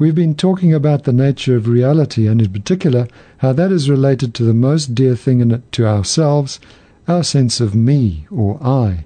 We've 0.00 0.14
been 0.14 0.34
talking 0.34 0.72
about 0.72 1.04
the 1.04 1.12
nature 1.12 1.56
of 1.56 1.68
reality 1.68 2.26
and 2.26 2.40
in 2.40 2.50
particular 2.50 3.06
how 3.36 3.52
that 3.52 3.70
is 3.70 3.90
related 3.90 4.32
to 4.32 4.44
the 4.44 4.54
most 4.54 4.94
dear 4.94 5.14
thing 5.14 5.40
in 5.40 5.50
it 5.50 5.70
to 5.72 5.86
ourselves, 5.86 6.58
our 7.06 7.22
sense 7.22 7.60
of 7.60 7.74
me 7.74 8.26
or 8.30 8.58
I. 8.66 9.04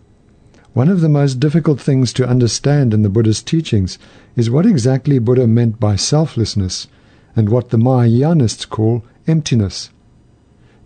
One 0.73 0.89
of 0.89 1.01
the 1.01 1.09
most 1.09 1.41
difficult 1.41 1.81
things 1.81 2.13
to 2.13 2.29
understand 2.29 2.95
in 2.95 3.03
the 3.03 3.09
Buddha's 3.09 3.43
teachings 3.43 3.99
is 4.37 4.51
what 4.51 4.67
exactly 4.67 5.19
Buddha 5.19 5.49
meant 5.49 5.81
by 5.81 5.97
selflessness 5.97 6.87
and 7.35 7.49
what 7.49 7.71
the 7.71 7.77
Mahayanists 7.77 8.69
call 8.69 9.03
emptiness. 9.27 9.91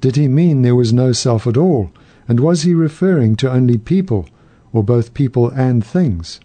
Did 0.01 0.17
he 0.17 0.27
mean 0.27 0.63
there 0.63 0.75
was 0.75 0.91
no 0.91 1.13
self 1.13 1.47
at 1.47 1.59
all, 1.59 1.91
and 2.27 2.41
was 2.41 2.63
he 2.63 2.73
referring 2.73 3.37
to 3.37 3.53
only 3.53 3.77
people, 3.77 4.27
or 4.73 4.83
both 4.83 5.13
people 5.13 5.51
and 5.51 5.85
things? 5.85 6.41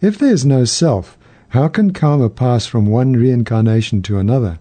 If 0.00 0.16
there 0.18 0.32
is 0.32 0.46
no 0.46 0.64
self, 0.64 1.18
how 1.54 1.68
can 1.68 1.92
karma 1.92 2.28
pass 2.28 2.66
from 2.66 2.84
one 2.84 3.12
reincarnation 3.12 4.02
to 4.02 4.18
another? 4.18 4.58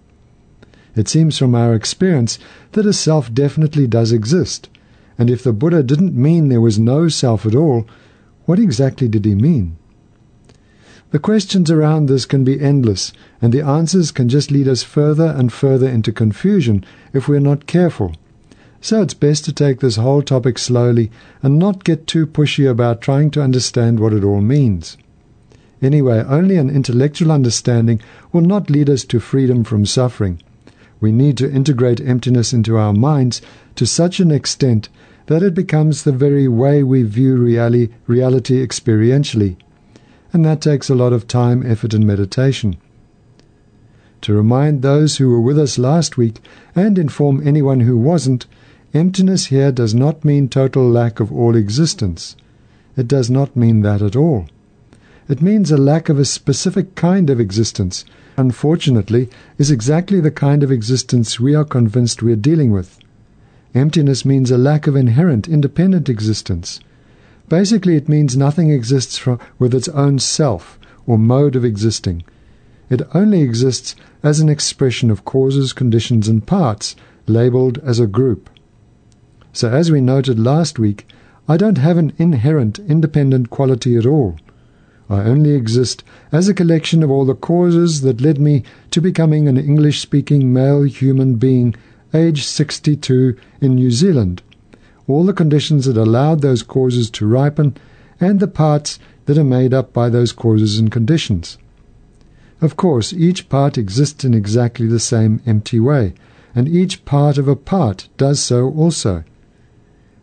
It 0.95 1.07
seems 1.07 1.39
from 1.39 1.55
our 1.55 1.73
experience 1.73 2.37
that 2.73 2.85
a 2.85 2.93
self 2.93 3.33
definitely 3.33 3.87
does 3.87 4.11
exist, 4.11 4.69
and 5.17 5.27
if 5.27 5.41
the 5.41 5.53
Buddha 5.53 5.81
didn't 5.81 6.13
mean 6.13 6.49
there 6.49 6.61
was 6.61 6.77
no 6.77 7.09
self 7.09 7.47
at 7.47 7.55
all, 7.55 7.87
what 8.45 8.59
exactly 8.59 9.07
did 9.07 9.25
he 9.25 9.33
mean? 9.33 9.75
The 11.09 11.17
questions 11.17 11.71
around 11.71 12.05
this 12.05 12.27
can 12.27 12.43
be 12.43 12.61
endless, 12.61 13.11
and 13.41 13.51
the 13.51 13.65
answers 13.65 14.11
can 14.11 14.29
just 14.29 14.51
lead 14.51 14.67
us 14.67 14.83
further 14.83 15.33
and 15.35 15.51
further 15.51 15.89
into 15.89 16.11
confusion 16.11 16.85
if 17.11 17.27
we're 17.27 17.39
not 17.39 17.65
careful. 17.65 18.13
So 18.81 19.01
it's 19.01 19.15
best 19.15 19.45
to 19.45 19.51
take 19.51 19.79
this 19.79 19.95
whole 19.95 20.21
topic 20.21 20.59
slowly 20.59 21.09
and 21.41 21.57
not 21.57 21.83
get 21.85 22.05
too 22.05 22.27
pushy 22.27 22.69
about 22.69 23.01
trying 23.01 23.31
to 23.31 23.41
understand 23.41 23.99
what 23.99 24.13
it 24.13 24.23
all 24.23 24.41
means. 24.41 24.95
Anyway, 25.83 26.23
only 26.29 26.55
an 26.55 26.69
intellectual 26.69 27.29
understanding 27.29 27.99
will 28.31 28.41
not 28.41 28.69
lead 28.69 28.89
us 28.89 29.03
to 29.03 29.19
freedom 29.19 29.65
from 29.65 29.85
suffering. 29.85 30.41
We 31.01 31.11
need 31.11 31.37
to 31.39 31.51
integrate 31.51 31.99
emptiness 31.99 32.53
into 32.53 32.77
our 32.77 32.93
minds 32.93 33.41
to 33.75 33.85
such 33.85 34.21
an 34.21 34.31
extent 34.31 34.87
that 35.25 35.43
it 35.43 35.53
becomes 35.53 36.03
the 36.03 36.13
very 36.13 36.47
way 36.47 36.83
we 36.83 37.03
view 37.03 37.35
reality, 37.35 37.93
reality 38.07 38.65
experientially. 38.65 39.57
And 40.31 40.45
that 40.45 40.61
takes 40.61 40.89
a 40.89 40.95
lot 40.95 41.11
of 41.11 41.27
time, 41.27 41.69
effort, 41.69 41.93
and 41.93 42.07
meditation. 42.07 42.77
To 44.21 44.33
remind 44.33 44.81
those 44.81 45.17
who 45.17 45.29
were 45.29 45.41
with 45.41 45.59
us 45.59 45.77
last 45.77 46.15
week 46.15 46.39
and 46.73 46.97
inform 46.97 47.45
anyone 47.45 47.81
who 47.81 47.97
wasn't, 47.97 48.45
emptiness 48.93 49.47
here 49.47 49.73
does 49.73 49.93
not 49.93 50.23
mean 50.23 50.47
total 50.47 50.89
lack 50.89 51.19
of 51.19 51.29
all 51.29 51.57
existence. 51.57 52.37
It 52.95 53.09
does 53.09 53.29
not 53.29 53.57
mean 53.57 53.81
that 53.81 54.01
at 54.01 54.15
all. 54.15 54.45
It 55.29 55.41
means 55.41 55.71
a 55.71 55.77
lack 55.77 56.09
of 56.09 56.19
a 56.19 56.25
specific 56.25 56.95
kind 56.95 57.29
of 57.29 57.39
existence, 57.39 58.03
unfortunately, 58.35 59.29
is 59.57 59.71
exactly 59.71 60.19
the 60.19 60.31
kind 60.31 60.63
of 60.63 60.71
existence 60.71 61.39
we 61.39 61.55
are 61.55 61.63
convinced 61.63 62.21
we 62.21 62.33
are 62.33 62.37
dealing 62.37 62.71
with. 62.71 62.99
Emptiness 63.73 64.25
means 64.25 64.51
a 64.51 64.57
lack 64.57 64.85
of 64.85 64.95
inherent 64.95 65.47
independent 65.47 66.09
existence. 66.09 66.79
Basically, 67.47 67.95
it 67.95 68.09
means 68.09 68.35
nothing 68.35 68.69
exists 68.69 69.25
with 69.57 69.73
its 69.73 69.87
own 69.89 70.19
self 70.19 70.77
or 71.07 71.17
mode 71.17 71.55
of 71.55 71.63
existing. 71.63 72.23
It 72.89 73.01
only 73.13 73.41
exists 73.41 73.95
as 74.23 74.39
an 74.39 74.49
expression 74.49 75.09
of 75.09 75.25
causes, 75.25 75.73
conditions, 75.73 76.27
and 76.27 76.45
parts, 76.45 76.95
labeled 77.27 77.79
as 77.79 77.99
a 77.99 78.07
group. 78.07 78.49
So, 79.53 79.69
as 79.69 79.89
we 79.89 80.01
noted 80.01 80.37
last 80.37 80.79
week, 80.79 81.07
I 81.47 81.57
don't 81.57 81.77
have 81.77 81.97
an 81.97 82.13
inherent 82.17 82.79
independent 82.79 83.49
quality 83.49 83.95
at 83.95 84.05
all. 84.05 84.35
I 85.13 85.25
only 85.25 85.51
exist 85.51 86.03
as 86.31 86.47
a 86.47 86.53
collection 86.55 87.03
of 87.03 87.11
all 87.11 87.23
the 87.23 87.35
causes 87.35 88.01
that 88.01 88.19
led 88.19 88.39
me 88.39 88.63
to 88.89 88.99
becoming 88.99 89.47
an 89.47 89.57
English 89.57 90.01
speaking 90.01 90.51
male 90.51 90.83
human 90.83 91.35
being 91.35 91.75
aged 92.15 92.45
62 92.45 93.35
in 93.61 93.75
New 93.75 93.91
Zealand, 93.91 94.41
all 95.07 95.23
the 95.23 95.31
conditions 95.33 95.85
that 95.85 95.97
allowed 95.97 96.41
those 96.41 96.63
causes 96.63 97.11
to 97.11 97.27
ripen, 97.27 97.75
and 98.19 98.39
the 98.39 98.47
parts 98.47 98.97
that 99.25 99.37
are 99.37 99.43
made 99.43 99.73
up 99.73 99.93
by 99.93 100.09
those 100.09 100.31
causes 100.31 100.79
and 100.79 100.91
conditions. 100.91 101.57
Of 102.59 102.75
course, 102.75 103.13
each 103.13 103.49
part 103.49 103.77
exists 103.77 104.23
in 104.23 104.33
exactly 104.33 104.87
the 104.87 104.99
same 104.99 105.41
empty 105.45 105.79
way, 105.79 106.13
and 106.55 106.67
each 106.67 107.05
part 107.05 107.37
of 107.37 107.47
a 107.47 107.55
part 107.55 108.07
does 108.17 108.39
so 108.39 108.71
also. 108.71 109.23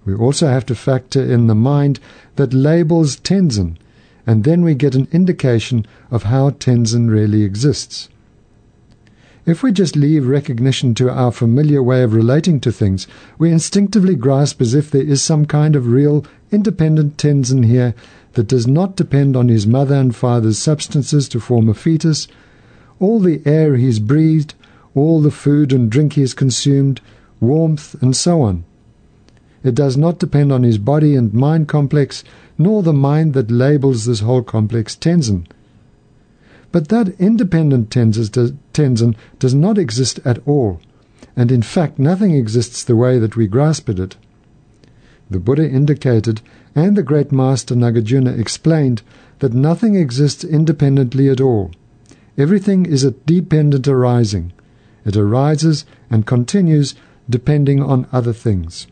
We 0.05 0.15
also 0.15 0.49
have 0.49 0.67
to 0.67 0.75
factor 0.75 1.23
in 1.23 1.47
the 1.47 1.55
mind 1.55 2.01
that 2.37 2.55
labels 2.55 3.17
Tenzin 3.17 3.77
and 4.27 4.45
then 4.45 4.63
we 4.63 4.75
get 4.75 4.95
an 4.95 5.09
indication 5.13 5.87
of 6.11 6.25
how 6.25 6.51
Tenzin 6.51 7.11
really 7.11 7.43
exists. 7.43 8.09
If 9.47 9.63
we 9.63 9.73
just 9.73 9.97
leave 9.97 10.27
recognition 10.27 10.95
to 10.97 11.11
our 11.11 11.33
familiar 11.33 11.83
way 11.83 12.03
of 12.03 12.15
relating 12.15 12.61
to 12.61 12.71
things, 12.71 13.07
we 13.39 13.51
instinctively 13.51 14.15
grasp 14.15 14.61
as 14.61 14.75
if 14.75 14.91
there 14.91 15.03
is 15.03 15.23
some 15.23 15.47
kind 15.47 15.75
of 15.75 15.87
real, 15.87 16.25
independent 16.53 17.17
Tenzin 17.17 17.65
here 17.65 17.95
that 18.35 18.47
does 18.47 18.67
not 18.67 18.97
depend 18.97 19.37
on 19.37 19.49
his 19.49 19.67
mother 19.67 19.95
and 19.95 20.15
father's 20.15 20.59
substances 20.59 21.29
to 21.31 21.41
form 21.41 21.69
a 21.69 21.75
fetus, 21.75 22.29
all 22.99 23.19
the 23.19 23.41
air 23.47 23.77
he's 23.77 23.99
breathed, 23.99 24.55
all 24.95 25.21
the 25.21 25.31
food 25.31 25.73
and 25.73 25.91
drink 25.91 26.13
he's 26.13 26.35
consumed, 26.35 27.01
warmth, 27.41 28.01
and 28.03 28.15
so 28.15 28.43
on. 28.43 28.65
It 29.65 29.75
does 29.75 29.97
not 29.97 30.19
depend 30.19 30.53
on 30.53 30.63
his 30.63 30.79
body 30.79 31.17
and 31.17 31.33
mind 31.35 31.69
complex, 31.69 32.25
nor 32.61 32.83
the 32.83 32.93
mind 32.93 33.33
that 33.33 33.51
labels 33.51 34.05
this 34.05 34.21
whole 34.21 34.43
complex 34.43 34.95
Tenzin. 34.95 35.47
But 36.71 36.89
that 36.89 37.19
independent 37.19 37.89
Tenzin 37.89 39.17
does 39.39 39.55
not 39.55 39.79
exist 39.79 40.21
at 40.27 40.47
all, 40.47 40.79
and 41.35 41.51
in 41.51 41.63
fact 41.63 41.99
nothing 41.99 42.33
exists 42.33 42.85
the 42.85 42.97
way 42.97 43.19
that 43.19 43.35
we 43.35 43.47
grasp 43.47 43.89
at 43.89 43.99
it. 43.99 44.17
The 45.31 45.41
Buddha 45.41 45.67
indicated, 45.67 46.43
and 46.75 46.97
the 46.97 47.03
great 47.03 47.33
master 47.33 47.75
Nagarjuna 47.75 48.39
explained, 48.39 49.01
that 49.39 49.55
nothing 49.55 49.95
exists 49.95 50.45
independently 50.45 51.31
at 51.31 51.41
all. 51.41 51.71
Everything 52.37 52.85
is 52.85 53.05
a 53.05 53.13
dependent 53.13 53.89
arising. 53.89 54.53
It 55.07 55.17
arises 55.17 55.87
and 56.11 56.27
continues 56.27 56.95
depending 57.29 57.81
on 57.83 58.07
other 58.13 58.35
things. 58.35 58.87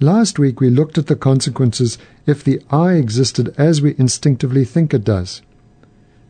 Last 0.00 0.38
week 0.38 0.60
we 0.60 0.70
looked 0.70 0.96
at 0.96 1.08
the 1.08 1.16
consequences 1.16 1.98
if 2.24 2.44
the 2.44 2.62
I 2.70 2.92
existed 2.92 3.52
as 3.58 3.82
we 3.82 3.96
instinctively 3.98 4.64
think 4.64 4.94
it 4.94 5.02
does. 5.02 5.42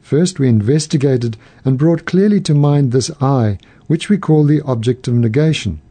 First 0.01 0.39
we 0.39 0.49
investigated 0.49 1.37
and 1.67 1.77
brought 1.77 2.07
clearly 2.07 2.41
to 2.43 2.55
mind 2.55 2.93
this 2.93 3.11
I, 3.21 3.59
which 3.87 4.09
we 4.09 4.17
call 4.17 4.45
the 4.45 4.63
object 4.63 5.07
of 5.07 5.13
negation. 5.13 5.83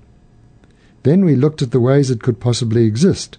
Then 1.03 1.23
we 1.23 1.35
looked 1.35 1.61
at 1.61 1.69
the 1.69 1.79
ways 1.79 2.09
it 2.09 2.23
could 2.23 2.39
possibly 2.39 2.85
exist. 2.85 3.37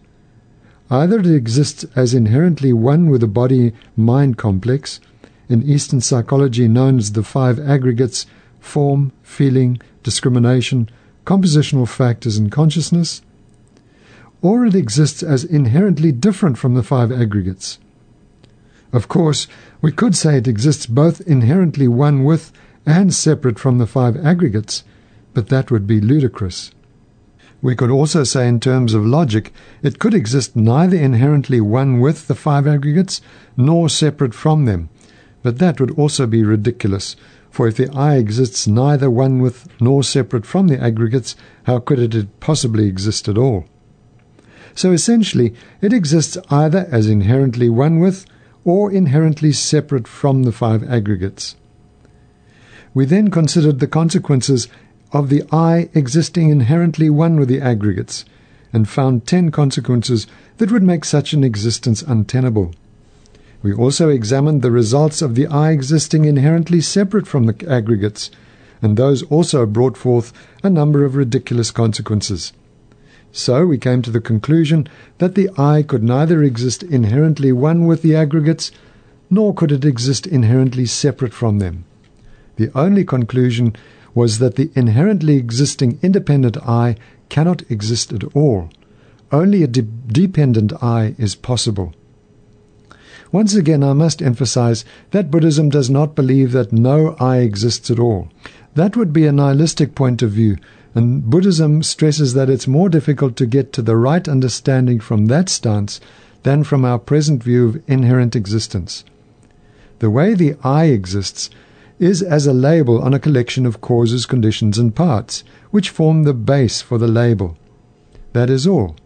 Either 0.89 1.19
it 1.19 1.27
exists 1.27 1.85
as 1.97 2.15
inherently 2.15 2.73
one 2.73 3.11
with 3.11 3.23
the 3.23 3.27
body 3.27 3.73
mind 3.97 4.39
complex, 4.39 5.01
in 5.49 5.65
Eastern 5.65 6.01
psychology 6.01 6.69
known 6.69 6.99
as 6.99 7.11
the 7.11 7.25
five 7.25 7.59
aggregates 7.59 8.25
form, 8.61 9.11
feeling, 9.21 9.81
discrimination, 10.05 10.89
compositional 11.25 11.89
factors, 11.89 12.37
and 12.37 12.53
consciousness 12.53 13.21
or 14.41 14.65
it 14.65 14.75
exists 14.75 15.23
as 15.23 15.45
inherently 15.45 16.13
different 16.13 16.59
from 16.59 16.75
the 16.75 16.83
five 16.83 17.11
aggregates. 17.11 17.79
Of 18.93 19.09
course, 19.09 19.49
we 19.83 19.93
could 19.93 20.17
say 20.17 20.37
it 20.37 20.49
exists 20.49 20.87
both 20.87 21.21
inherently 21.23 21.89
one 21.89 22.25
with 22.25 22.53
and 22.87 23.13
separate 23.13 23.59
from 23.59 23.79
the 23.79 23.87
five 23.87 24.17
aggregates, 24.17 24.85
but 25.35 25.49
that 25.49 25.71
would 25.71 25.87
be 25.87 26.01
ludicrous. 26.01 26.71
We 27.61 27.75
could 27.75 27.91
also 27.91 28.23
say, 28.23 28.47
in 28.47 28.61
terms 28.61 28.95
of 28.95 29.05
logic, 29.05 29.53
it 29.83 29.99
could 29.99 30.15
exist 30.15 30.55
neither 30.55 30.97
inherently 30.97 31.61
one 31.61 31.99
with 31.99 32.29
the 32.29 32.37
five 32.37 32.67
aggregates 32.67 33.21
nor 33.57 33.89
separate 33.89 34.33
from 34.33 34.65
them, 34.65 34.89
but 35.43 35.59
that 35.59 35.81
would 35.81 35.91
also 35.99 36.27
be 36.27 36.45
ridiculous, 36.45 37.17
for 37.51 37.67
if 37.67 37.77
the 37.77 37.93
I 37.93 38.15
exists 38.15 38.69
neither 38.69 39.11
one 39.11 39.41
with 39.41 39.69
nor 39.81 40.05
separate 40.05 40.47
from 40.47 40.69
the 40.69 40.81
aggregates, 40.81 41.35
how 41.65 41.81
could 41.81 41.99
it 41.99 42.41
possibly 42.41 42.87
exist 42.87 43.29
at 43.29 43.37
all? 43.37 43.67
So 44.75 44.93
essentially, 44.93 45.55
it 45.81 45.93
exists 45.93 46.37
either 46.51 46.89
as 46.91 47.07
inherently 47.07 47.69
one 47.69 47.99
with 47.99 48.27
or 48.65 48.93
inherently 48.93 49.53
separate 49.53 50.07
from 50.07 50.43
the 50.43 50.53
five 50.53 50.89
aggregates. 50.89 51.57
We 52.95 53.05
then 53.05 53.31
considered 53.31 53.81
the 53.81 53.87
consequences 53.87 54.69
of 55.13 55.29
the 55.29 55.43
I 55.51 55.89
existing 55.95 56.51
inherently 56.51 57.09
one 57.09 57.39
with 57.39 57.49
the 57.49 57.61
aggregates, 57.61 58.25
and 58.73 58.89
found 58.89 59.27
ten 59.27 59.51
consequences 59.51 60.27
that 60.59 60.71
would 60.71 60.83
make 60.83 61.05
such 61.05 61.33
an 61.33 61.45
existence 61.45 62.03
untenable. 62.03 62.75
We 63.63 63.73
also 63.73 64.09
examined 64.09 64.63
the 64.63 64.71
results 64.71 65.23
of 65.23 65.35
the 65.35 65.47
I 65.47 65.71
existing 65.71 66.27
inherently 66.27 66.81
separate 66.81 67.27
from 67.27 67.47
the 67.47 67.69
aggregates, 67.69 68.31
and 68.83 68.97
those 68.97 69.23
also 69.25 69.67
brought 69.67 69.97
forth 69.97 70.33
a 70.63 70.71
number 70.71 71.05
of 71.05 71.17
ridiculous 71.17 71.71
consequences. 71.71 72.53
So 73.39 73.65
we 73.67 73.79
came 73.79 74.03
to 74.03 74.11
the 74.11 74.21
conclusion 74.21 74.89
that 75.19 75.37
the 75.37 75.49
I 75.57 75.85
could 75.85 76.03
neither 76.03 76.43
exist 76.43 76.83
inherently 76.83 77.53
one 77.53 77.87
with 77.87 78.03
the 78.03 78.17
aggregates, 78.17 78.73
nor 79.31 79.55
could 79.55 79.71
it 79.71 79.85
exist 79.85 80.27
inherently 80.27 80.87
separate 80.87 81.33
from 81.33 81.61
them. 81.61 81.85
The 82.57 82.73
only 82.75 83.05
conclusion 83.05 83.77
was 84.13 84.41
that 84.41 84.57
the 84.57 84.73
inherently 84.75 85.37
existing 85.37 86.01
independent 86.03 86.57
I 86.67 86.97
cannot 87.29 87.63
exist 87.71 88.13
at 88.13 88.25
all. 88.35 88.71
Only 89.31 89.63
a 89.63 89.69
de- 89.69 89.83
dependent 89.83 90.73
I 90.83 91.15
is 91.17 91.37
possible. 91.37 91.95
Once 93.31 93.55
again, 93.55 93.85
I 93.85 93.93
must 93.93 94.21
emphasize 94.21 94.85
that 95.13 95.31
Buddhism 95.31 95.69
does 95.69 95.89
not 95.89 96.17
believe 96.17 96.51
that 96.51 96.73
no 96.73 97.15
I 97.21 97.37
exists 97.37 97.89
at 97.89 98.01
all. 98.01 98.31
That 98.75 98.97
would 98.97 99.13
be 99.13 99.27
a 99.27 99.33
nihilistic 99.33 99.95
point 99.95 100.23
of 100.23 100.33
view, 100.33 100.57
and 100.99 101.31
Buddhism 101.31 101.81
stresses 101.85 102.35
that 102.35 102.51
it's 102.51 102.67
more 102.67 102.89
difficult 102.89 103.37
to 103.37 103.47
get 103.47 103.73
to 103.73 103.83
the 103.83 103.95
right 103.95 104.27
understanding 104.27 104.99
from 104.99 105.27
that 105.27 105.49
stance 105.49 106.01
than 106.43 106.65
from 106.65 106.85
our 106.85 106.99
present 106.99 107.41
view 107.41 107.69
of 107.69 107.83
inherent 107.87 108.35
existence. 108.35 109.05
The 110.01 110.11
way 110.11 110.35
the 110.35 110.57
I 110.65 110.87
exists 110.87 111.51
is 112.01 112.21
as 112.21 112.49
a 112.49 112.53
label 112.53 113.01
on 113.01 113.15
a 113.15 113.21
collection 113.21 113.65
of 113.65 113.81
causes, 113.81 114.27
conditions, 114.27 114.77
and 114.77 114.93
parts, 114.93 115.45
which 115.71 115.89
form 115.89 116.25
the 116.25 116.35
base 116.35 116.81
for 116.83 116.99
the 116.99 117.07
label. 117.07 117.57
That 118.33 118.51
is 118.51 118.67
all. 118.67 118.97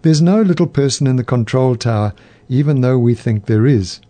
There's 0.00 0.22
no 0.22 0.40
little 0.40 0.66
person 0.66 1.06
in 1.06 1.16
the 1.16 1.24
control 1.24 1.76
tower, 1.76 2.14
even 2.48 2.80
though 2.80 2.98
we 2.98 3.14
think 3.14 3.44
there 3.44 3.66
is. 3.66 4.00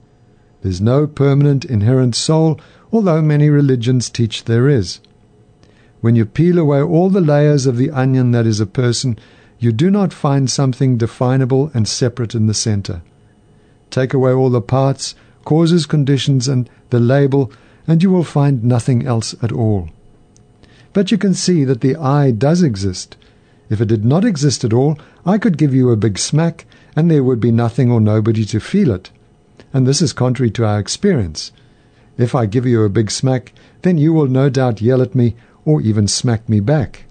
There's 0.62 0.80
no 0.80 1.08
permanent 1.08 1.64
inherent 1.64 2.14
soul, 2.14 2.60
although 2.92 3.22
many 3.22 3.50
religions 3.50 4.08
teach 4.08 4.44
there 4.44 4.68
is. 4.68 5.00
When 6.00 6.14
you 6.14 6.24
peel 6.24 6.58
away 6.58 6.80
all 6.80 7.10
the 7.10 7.20
layers 7.20 7.66
of 7.66 7.76
the 7.76 7.90
onion 7.90 8.30
that 8.30 8.46
is 8.46 8.60
a 8.60 8.66
person, 8.66 9.18
you 9.58 9.72
do 9.72 9.90
not 9.90 10.12
find 10.12 10.48
something 10.48 10.96
definable 10.96 11.70
and 11.74 11.88
separate 11.88 12.34
in 12.34 12.46
the 12.46 12.54
center. 12.54 13.02
Take 13.90 14.14
away 14.14 14.32
all 14.32 14.50
the 14.50 14.60
parts, 14.60 15.16
causes, 15.44 15.86
conditions, 15.86 16.46
and 16.46 16.70
the 16.90 17.00
label, 17.00 17.50
and 17.86 18.02
you 18.02 18.10
will 18.10 18.24
find 18.24 18.62
nothing 18.62 19.06
else 19.06 19.34
at 19.42 19.50
all. 19.50 19.88
But 20.92 21.10
you 21.10 21.18
can 21.18 21.34
see 21.34 21.64
that 21.64 21.80
the 21.80 21.96
I 21.96 22.30
does 22.30 22.62
exist. 22.62 23.16
If 23.68 23.80
it 23.80 23.88
did 23.88 24.04
not 24.04 24.24
exist 24.24 24.64
at 24.64 24.72
all, 24.72 24.98
I 25.26 25.38
could 25.38 25.58
give 25.58 25.74
you 25.74 25.90
a 25.90 25.96
big 25.96 26.18
smack, 26.18 26.64
and 26.94 27.10
there 27.10 27.24
would 27.24 27.40
be 27.40 27.50
nothing 27.50 27.90
or 27.90 28.00
nobody 28.00 28.44
to 28.46 28.60
feel 28.60 28.90
it. 28.92 29.10
And 29.72 29.86
this 29.86 30.00
is 30.00 30.12
contrary 30.12 30.50
to 30.52 30.64
our 30.64 30.78
experience. 30.78 31.50
If 32.16 32.34
I 32.34 32.46
give 32.46 32.66
you 32.66 32.84
a 32.84 32.88
big 32.88 33.10
smack, 33.10 33.52
then 33.82 33.98
you 33.98 34.12
will 34.12 34.26
no 34.26 34.48
doubt 34.48 34.80
yell 34.80 35.02
at 35.02 35.14
me 35.14 35.34
or 35.68 35.82
even 35.82 36.08
smack 36.08 36.48
me 36.48 36.60
back. 36.60 37.04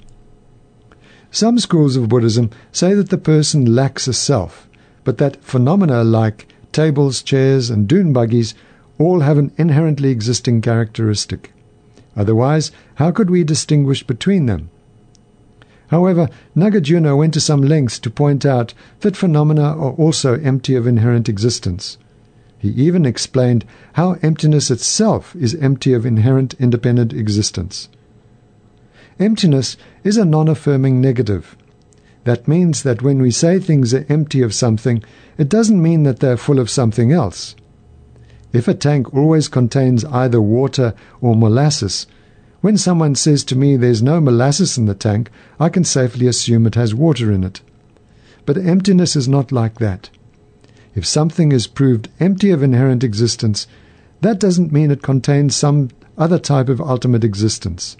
Some 1.30 1.59
schools 1.59 1.95
of 1.95 2.09
Buddhism 2.09 2.50
say 2.71 2.95
that 2.95 3.09
the 3.09 3.18
person 3.19 3.75
lacks 3.75 4.07
a 4.07 4.13
self, 4.13 4.68
but 5.04 5.19
that 5.19 5.44
phenomena 5.44 6.04
like 6.04 6.48
tables, 6.71 7.21
chairs, 7.21 7.69
and 7.69 7.88
dune 7.88 8.13
buggies 8.13 8.56
all 8.98 9.19
have 9.19 9.38
an 9.38 9.51
inherently 9.57 10.09
existing 10.09 10.62
characteristic. 10.62 11.54
Otherwise, 12.15 12.71
how 12.95 13.12
could 13.12 13.30
we 13.30 13.44
distinguish 13.44 14.01
between 14.01 14.48
them? 14.48 14.71
However, 15.89 16.27
Nagarjuna 16.56 17.15
went 17.15 17.36
to 17.36 17.39
some 17.39 17.62
lengths 17.62 18.00
to 18.00 18.10
point 18.10 18.44
out 18.44 18.74
that 19.01 19.15
phenomena 19.15 19.62
are 19.62 19.92
also 19.92 20.33
empty 20.39 20.74
of 20.74 20.88
inherent 20.88 21.30
existence. 21.30 22.00
He 22.57 22.69
even 22.69 23.06
explained 23.06 23.65
how 23.94 24.18
emptiness 24.24 24.71
itself 24.71 25.36
is 25.36 25.53
empty 25.53 25.94
of 25.94 26.07
inherent 26.07 26.56
independent 26.60 27.13
existence. 27.13 27.88
Emptiness 29.19 29.78
is 30.04 30.18
a 30.18 30.25
non 30.25 30.48
affirming 30.48 31.02
negative. 31.02 31.58
That 32.24 32.48
means 32.48 32.84
that 32.84 33.02
when 33.02 33.22
we 33.22 33.31
say 33.31 33.60
things 33.60 33.94
are 33.94 34.06
empty 34.10 34.42
of 34.42 34.54
something, 34.54 35.04
it 35.38 35.50
doesn't 35.50 35.81
mean 35.81 36.04
that 36.04 36.19
they 36.19 36.30
are 36.30 36.38
full 36.38 36.60
of 36.60 36.69
something 36.69 37.12
else. 37.12 37.56
If 38.54 38.68
a 38.68 38.74
tank 38.74 39.14
always 39.14 39.48
contains 39.48 40.06
either 40.06 40.42
water 40.42 40.94
or 41.19 41.36
molasses, 41.36 42.06
when 42.62 42.78
someone 42.78 43.16
says 43.16 43.44
to 43.46 43.56
me 43.56 43.75
there's 43.75 44.04
no 44.04 44.19
molasses 44.22 44.78
in 44.78 44.86
the 44.86 44.94
tank, 44.94 45.31
I 45.60 45.70
can 45.70 45.84
safely 45.84 46.28
assume 46.28 46.68
it 46.68 46.75
has 46.75 46.94
water 46.94 47.31
in 47.31 47.44
it. 47.44 47.62
But 48.46 48.58
emptiness 48.58 49.16
is 49.16 49.28
not 49.28 49.52
like 49.52 49.80
that. 49.80 50.10
If 50.96 51.06
something 51.06 51.52
is 51.52 51.68
proved 51.68 52.10
empty 52.20 52.52
of 52.52 52.62
inherent 52.62 53.04
existence, 53.04 53.68
that 54.22 54.40
doesn't 54.40 54.72
mean 54.72 54.92
it 54.92 55.02
contains 55.02 55.56
some 55.56 55.90
other 56.18 56.40
type 56.40 56.70
of 56.70 56.81
ultimate 56.81 57.24
existence. 57.24 57.98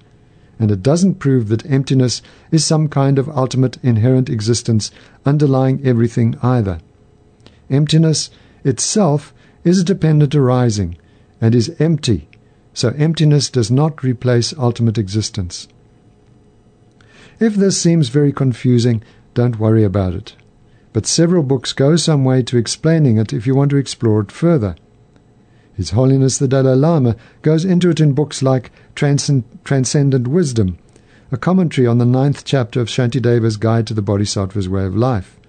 And 0.60 0.72
it 0.72 0.82
doesn't 0.82 1.20
prove 1.20 1.50
that 1.50 1.70
emptiness 1.70 2.22
is 2.52 2.66
some 2.66 2.88
kind 2.88 3.20
of 3.20 3.30
ultimate 3.30 3.78
inherent 3.84 4.30
existence 4.30 4.92
underlying 5.26 5.86
everything 5.86 6.36
either. 6.42 6.80
Emptiness 7.70 8.30
itself 8.64 9.34
is 9.64 9.80
a 9.80 9.84
dependent 9.84 10.34
arising 10.34 10.98
and 11.40 11.54
is 11.54 11.76
empty, 11.80 12.28
so 12.74 12.90
emptiness 12.98 13.50
does 13.50 13.70
not 13.70 14.04
replace 14.04 14.54
ultimate 14.58 14.98
existence. 14.98 15.68
If 17.40 17.56
this 17.56 17.80
seems 17.80 18.10
very 18.10 18.34
confusing, 18.34 19.04
don't 19.34 19.60
worry 19.60 19.84
about 19.84 20.16
it. 20.16 20.36
But 20.94 21.06
several 21.06 21.44
books 21.44 21.74
go 21.74 21.96
some 21.96 22.26
way 22.26 22.42
to 22.44 22.58
explaining 22.58 23.18
it 23.18 23.32
if 23.32 23.46
you 23.46 23.54
want 23.54 23.70
to 23.72 23.78
explore 23.78 24.22
it 24.22 24.32
further. 24.32 24.76
His 25.78 25.92
Holiness 25.92 26.40
the 26.40 26.48
Dalai 26.48 26.74
Lama 26.76 27.16
goes 27.44 27.64
into 27.64 27.92
it 27.92 28.00
in 28.00 28.14
books 28.14 28.42
like 28.42 28.72
Transcend- 28.96 29.44
Transcendent 29.64 30.28
Wisdom, 30.28 30.80
a 31.32 31.38
commentary 31.38 31.86
on 31.86 32.00
the 32.00 32.06
ninth 32.06 32.44
chapter 32.44 32.82
of 32.82 32.90
Shantideva's 32.90 33.58
Guide 33.58 33.86
to 33.86 33.94
the 33.94 34.02
Bodhisattva's 34.02 34.68
Way 34.68 34.86
of 34.86 34.96
Life. 34.96 35.40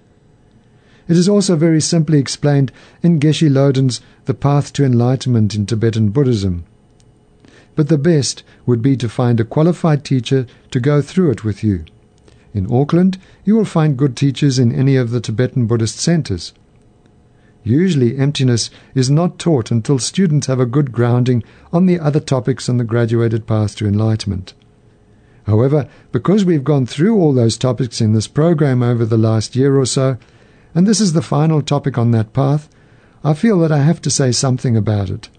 It 1.07 1.17
is 1.17 1.27
also 1.27 1.55
very 1.55 1.81
simply 1.81 2.19
explained 2.19 2.71
in 3.01 3.19
Geshe 3.19 3.51
Loden's 3.51 4.01
The 4.25 4.35
Path 4.35 4.71
to 4.73 4.85
Enlightenment 4.85 5.55
in 5.55 5.65
Tibetan 5.65 6.09
Buddhism. 6.09 6.63
But 7.73 7.87
the 7.87 7.97
best 7.97 8.43
would 8.67 8.83
be 8.83 8.95
to 8.97 9.09
find 9.09 9.39
a 9.39 9.43
qualified 9.43 10.05
teacher 10.05 10.45
to 10.69 10.79
go 10.79 11.01
through 11.01 11.31
it 11.31 11.43
with 11.43 11.63
you. 11.63 11.85
In 12.53 12.71
Auckland, 12.71 13.17
you 13.45 13.55
will 13.55 13.65
find 13.65 13.97
good 13.97 14.15
teachers 14.15 14.59
in 14.59 14.71
any 14.71 14.95
of 14.95 15.09
the 15.09 15.21
Tibetan 15.21 15.65
Buddhist 15.65 15.97
centers. 15.97 16.53
Usually, 17.63 18.17
emptiness 18.17 18.69
is 18.95 19.09
not 19.09 19.37
taught 19.37 19.71
until 19.71 19.99
students 19.99 20.47
have 20.47 20.59
a 20.59 20.65
good 20.65 20.91
grounding 20.91 21.43
on 21.73 21.85
the 21.85 21.99
other 21.99 22.19
topics 22.19 22.69
on 22.69 22.77
the 22.77 22.83
graduated 22.83 23.45
path 23.45 23.75
to 23.77 23.87
enlightenment. 23.87 24.53
However, 25.43 25.89
because 26.11 26.45
we've 26.45 26.63
gone 26.63 26.85
through 26.85 27.17
all 27.17 27.33
those 27.33 27.57
topics 27.57 28.01
in 28.01 28.13
this 28.13 28.27
program 28.27 28.83
over 28.83 29.03
the 29.03 29.17
last 29.17 29.55
year 29.55 29.77
or 29.77 29.85
so, 29.85 30.17
and 30.75 30.87
this 30.87 31.01
is 31.01 31.13
the 31.13 31.21
final 31.21 31.61
topic 31.61 31.97
on 31.97 32.11
that 32.11 32.33
path, 32.33 32.69
I 33.23 33.33
feel 33.33 33.59
that 33.59 33.71
I 33.71 33.79
have 33.79 34.01
to 34.03 34.11
say 34.11 34.31
something 34.31 34.77
about 34.77 35.09
it. 35.09 35.29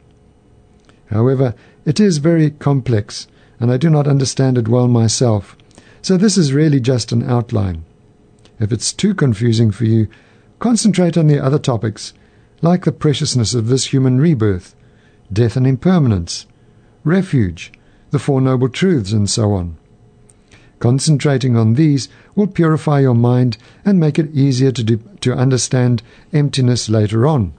However, 1.07 1.55
it 1.85 1.99
is 1.99 2.19
very 2.19 2.50
complex, 2.50 3.29
and 3.59 3.71
I 3.71 3.77
do 3.77 3.89
not 3.89 4.07
understand 4.07 4.59
it 4.59 4.69
well 4.69 4.89
myself, 4.89 5.57
so 6.03 6.17
this 6.17 6.37
is 6.37 6.53
really 6.53 6.81
just 6.81 7.12
an 7.12 7.23
outline. 7.23 7.85
If 8.59 8.73
it's 8.73 8.93
too 8.93 9.15
confusing 9.15 9.71
for 9.71 9.85
you, 9.85 10.09
concentrate 10.61 11.17
on 11.17 11.26
the 11.26 11.43
other 11.43 11.59
topics, 11.59 12.12
like 12.62 12.85
the 12.85 12.93
preciousness 12.93 13.55
of 13.55 13.67
this 13.67 13.87
human 13.87 14.21
rebirth, 14.21 14.75
death 15.33 15.57
and 15.57 15.67
impermanence, 15.67 16.47
refuge, 17.02 17.73
the 18.11 18.19
Four 18.19 18.40
Noble 18.40 18.69
Truths, 18.69 19.12
and 19.12 19.29
so 19.29 19.52
on. 19.52 19.76
Concentrating 20.79 21.57
on 21.57 21.75
these 21.75 22.09
will 22.35 22.47
purify 22.47 23.00
your 23.00 23.14
mind 23.14 23.57
and 23.85 23.99
make 23.99 24.19
it 24.19 24.35
easier 24.35 24.71
to, 24.73 24.85
do, 24.85 24.97
to 25.21 25.35
understand 25.35 26.02
emptiness 26.33 26.88
later 26.88 27.26
on. 27.26 27.52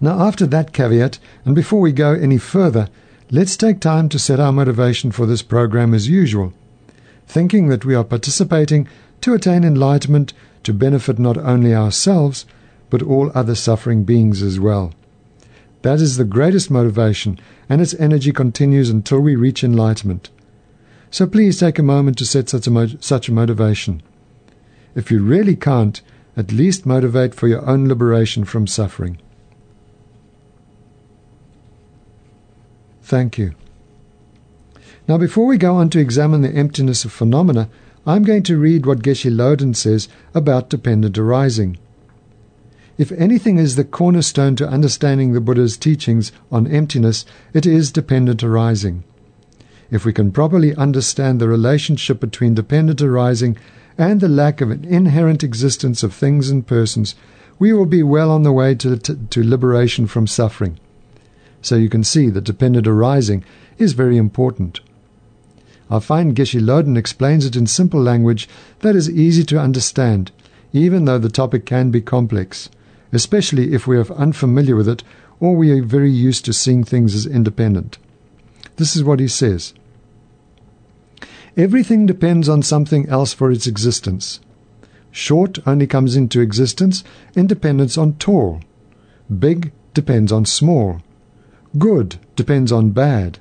Now, 0.00 0.20
after 0.20 0.46
that 0.46 0.72
caveat, 0.72 1.18
and 1.44 1.54
before 1.54 1.80
we 1.80 1.92
go 1.92 2.12
any 2.12 2.38
further, 2.38 2.88
let's 3.30 3.56
take 3.56 3.80
time 3.80 4.08
to 4.10 4.18
set 4.18 4.40
our 4.40 4.52
motivation 4.52 5.12
for 5.12 5.26
this 5.26 5.42
program 5.42 5.94
as 5.94 6.08
usual, 6.08 6.52
thinking 7.26 7.68
that 7.68 7.84
we 7.84 7.94
are 7.94 8.04
participating 8.04 8.88
to 9.20 9.34
attain 9.34 9.64
enlightenment 9.64 10.34
to 10.64 10.74
benefit 10.74 11.18
not 11.18 11.38
only 11.38 11.74
ourselves, 11.74 12.46
but 12.90 13.02
all 13.02 13.30
other 13.34 13.54
suffering 13.54 14.04
beings 14.04 14.42
as 14.42 14.60
well. 14.60 14.92
That 15.82 16.00
is 16.00 16.16
the 16.16 16.24
greatest 16.24 16.70
motivation, 16.70 17.38
and 17.68 17.80
its 17.80 17.94
energy 17.94 18.32
continues 18.32 18.90
until 18.90 19.20
we 19.20 19.36
reach 19.36 19.62
enlightenment. 19.62 20.30
So 21.10 21.26
please 21.26 21.60
take 21.60 21.78
a 21.78 21.82
moment 21.82 22.18
to 22.18 22.26
set 22.26 22.48
such 22.48 22.66
a, 22.66 22.70
mo- 22.70 22.98
such 23.00 23.28
a 23.28 23.32
motivation. 23.32 24.02
If 24.94 25.10
you 25.10 25.22
really 25.22 25.56
can't, 25.56 26.00
at 26.36 26.52
least 26.52 26.86
motivate 26.86 27.34
for 27.34 27.48
your 27.48 27.68
own 27.68 27.86
liberation 27.86 28.44
from 28.44 28.66
suffering. 28.66 29.18
Thank 33.02 33.38
you. 33.38 33.54
Now, 35.06 35.18
before 35.18 35.46
we 35.46 35.58
go 35.58 35.76
on 35.76 35.90
to 35.90 36.00
examine 36.00 36.40
the 36.40 36.54
emptiness 36.54 37.04
of 37.04 37.12
phenomena, 37.12 37.68
I'm 38.06 38.22
going 38.22 38.42
to 38.44 38.58
read 38.58 38.84
what 38.84 39.02
Geshe 39.02 39.34
Loden 39.34 39.74
says 39.74 40.08
about 40.34 40.68
dependent 40.68 41.16
arising. 41.16 41.78
If 42.98 43.10
anything 43.12 43.56
is 43.56 43.76
the 43.76 43.84
cornerstone 43.84 44.56
to 44.56 44.68
understanding 44.68 45.32
the 45.32 45.40
Buddha's 45.40 45.78
teachings 45.78 46.30
on 46.52 46.66
emptiness, 46.66 47.24
it 47.54 47.64
is 47.64 47.90
dependent 47.90 48.44
arising. 48.44 49.04
If 49.90 50.04
we 50.04 50.12
can 50.12 50.32
properly 50.32 50.74
understand 50.76 51.40
the 51.40 51.48
relationship 51.48 52.20
between 52.20 52.54
dependent 52.54 53.00
arising 53.00 53.56
and 53.96 54.20
the 54.20 54.28
lack 54.28 54.60
of 54.60 54.70
an 54.70 54.84
inherent 54.84 55.42
existence 55.42 56.02
of 56.02 56.12
things 56.12 56.50
and 56.50 56.66
persons, 56.66 57.14
we 57.58 57.72
will 57.72 57.86
be 57.86 58.02
well 58.02 58.30
on 58.30 58.42
the 58.42 58.52
way 58.52 58.74
to, 58.74 58.96
to, 58.98 59.16
to 59.16 59.42
liberation 59.42 60.06
from 60.06 60.26
suffering. 60.26 60.78
So 61.62 61.76
you 61.76 61.88
can 61.88 62.04
see 62.04 62.28
that 62.30 62.44
dependent 62.44 62.86
arising 62.86 63.44
is 63.78 63.94
very 63.94 64.18
important. 64.18 64.80
I 65.94 66.00
find 66.00 66.34
Geshe 66.34 66.60
Loden 66.60 66.98
explains 66.98 67.46
it 67.46 67.54
in 67.54 67.68
simple 67.68 68.02
language 68.02 68.48
that 68.80 68.96
is 68.96 69.08
easy 69.08 69.44
to 69.44 69.60
understand, 69.60 70.32
even 70.72 71.04
though 71.04 71.18
the 71.18 71.28
topic 71.28 71.66
can 71.66 71.92
be 71.92 72.00
complex, 72.00 72.68
especially 73.12 73.72
if 73.72 73.86
we 73.86 73.96
are 73.96 74.12
unfamiliar 74.14 74.74
with 74.74 74.88
it 74.88 75.04
or 75.38 75.54
we 75.54 75.70
are 75.70 75.84
very 75.84 76.10
used 76.10 76.44
to 76.46 76.52
seeing 76.52 76.82
things 76.82 77.14
as 77.14 77.26
independent. 77.26 77.98
This 78.74 78.96
is 78.96 79.04
what 79.04 79.20
he 79.20 79.28
says. 79.28 79.72
Everything 81.56 82.06
depends 82.06 82.48
on 82.48 82.62
something 82.62 83.08
else 83.08 83.32
for 83.32 83.52
its 83.52 83.68
existence. 83.68 84.40
Short 85.12 85.60
only 85.64 85.86
comes 85.86 86.16
into 86.16 86.40
existence 86.40 87.04
in 87.36 87.46
dependence 87.46 87.96
on 87.96 88.14
tall. 88.14 88.62
Big 89.38 89.70
depends 89.92 90.32
on 90.32 90.44
small. 90.44 91.02
Good 91.78 92.16
depends 92.34 92.72
on 92.72 92.90
bad. 92.90 93.38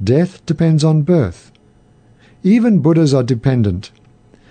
Death 0.00 0.46
depends 0.46 0.84
on 0.84 1.02
birth. 1.02 1.51
Even 2.44 2.80
Buddhas 2.80 3.14
are 3.14 3.22
dependent. 3.22 3.92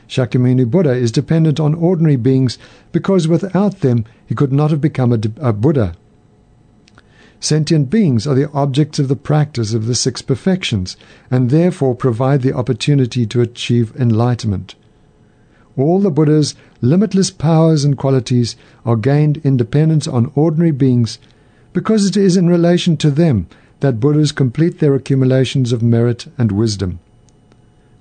Shakyamuni 0.07 0.69
Buddha 0.69 0.91
is 0.91 1.11
dependent 1.11 1.59
on 1.59 1.73
ordinary 1.73 2.15
beings 2.15 2.57
because 2.91 3.27
without 3.27 3.79
them 3.79 4.05
he 4.25 4.35
could 4.35 4.53
not 4.53 4.71
have 4.71 4.81
become 4.81 5.11
a, 5.11 5.19
a 5.41 5.51
Buddha. 5.51 5.95
Sentient 7.39 7.89
beings 7.89 8.27
are 8.27 8.35
the 8.35 8.51
objects 8.51 8.99
of 8.99 9.07
the 9.07 9.15
practice 9.15 9.73
of 9.73 9.87
the 9.87 9.95
six 9.95 10.21
perfections 10.21 10.95
and 11.29 11.49
therefore 11.49 11.95
provide 11.95 12.43
the 12.43 12.53
opportunity 12.53 13.25
to 13.25 13.41
achieve 13.41 13.95
enlightenment. 13.95 14.75
All 15.75 15.99
the 15.99 16.11
Buddha's 16.11 16.55
limitless 16.81 17.31
powers 17.31 17.83
and 17.83 17.97
qualities 17.97 18.55
are 18.85 18.95
gained 18.95 19.37
in 19.43 19.57
dependence 19.57 20.07
on 20.07 20.31
ordinary 20.35 20.71
beings 20.71 21.19
because 21.73 22.05
it 22.05 22.15
is 22.15 22.37
in 22.37 22.47
relation 22.47 22.95
to 22.97 23.11
them 23.11 23.47
that 23.79 23.99
Buddhas 23.99 24.31
complete 24.31 24.79
their 24.79 24.93
accumulations 24.93 25.71
of 25.71 25.81
merit 25.81 26.27
and 26.37 26.51
wisdom. 26.51 26.99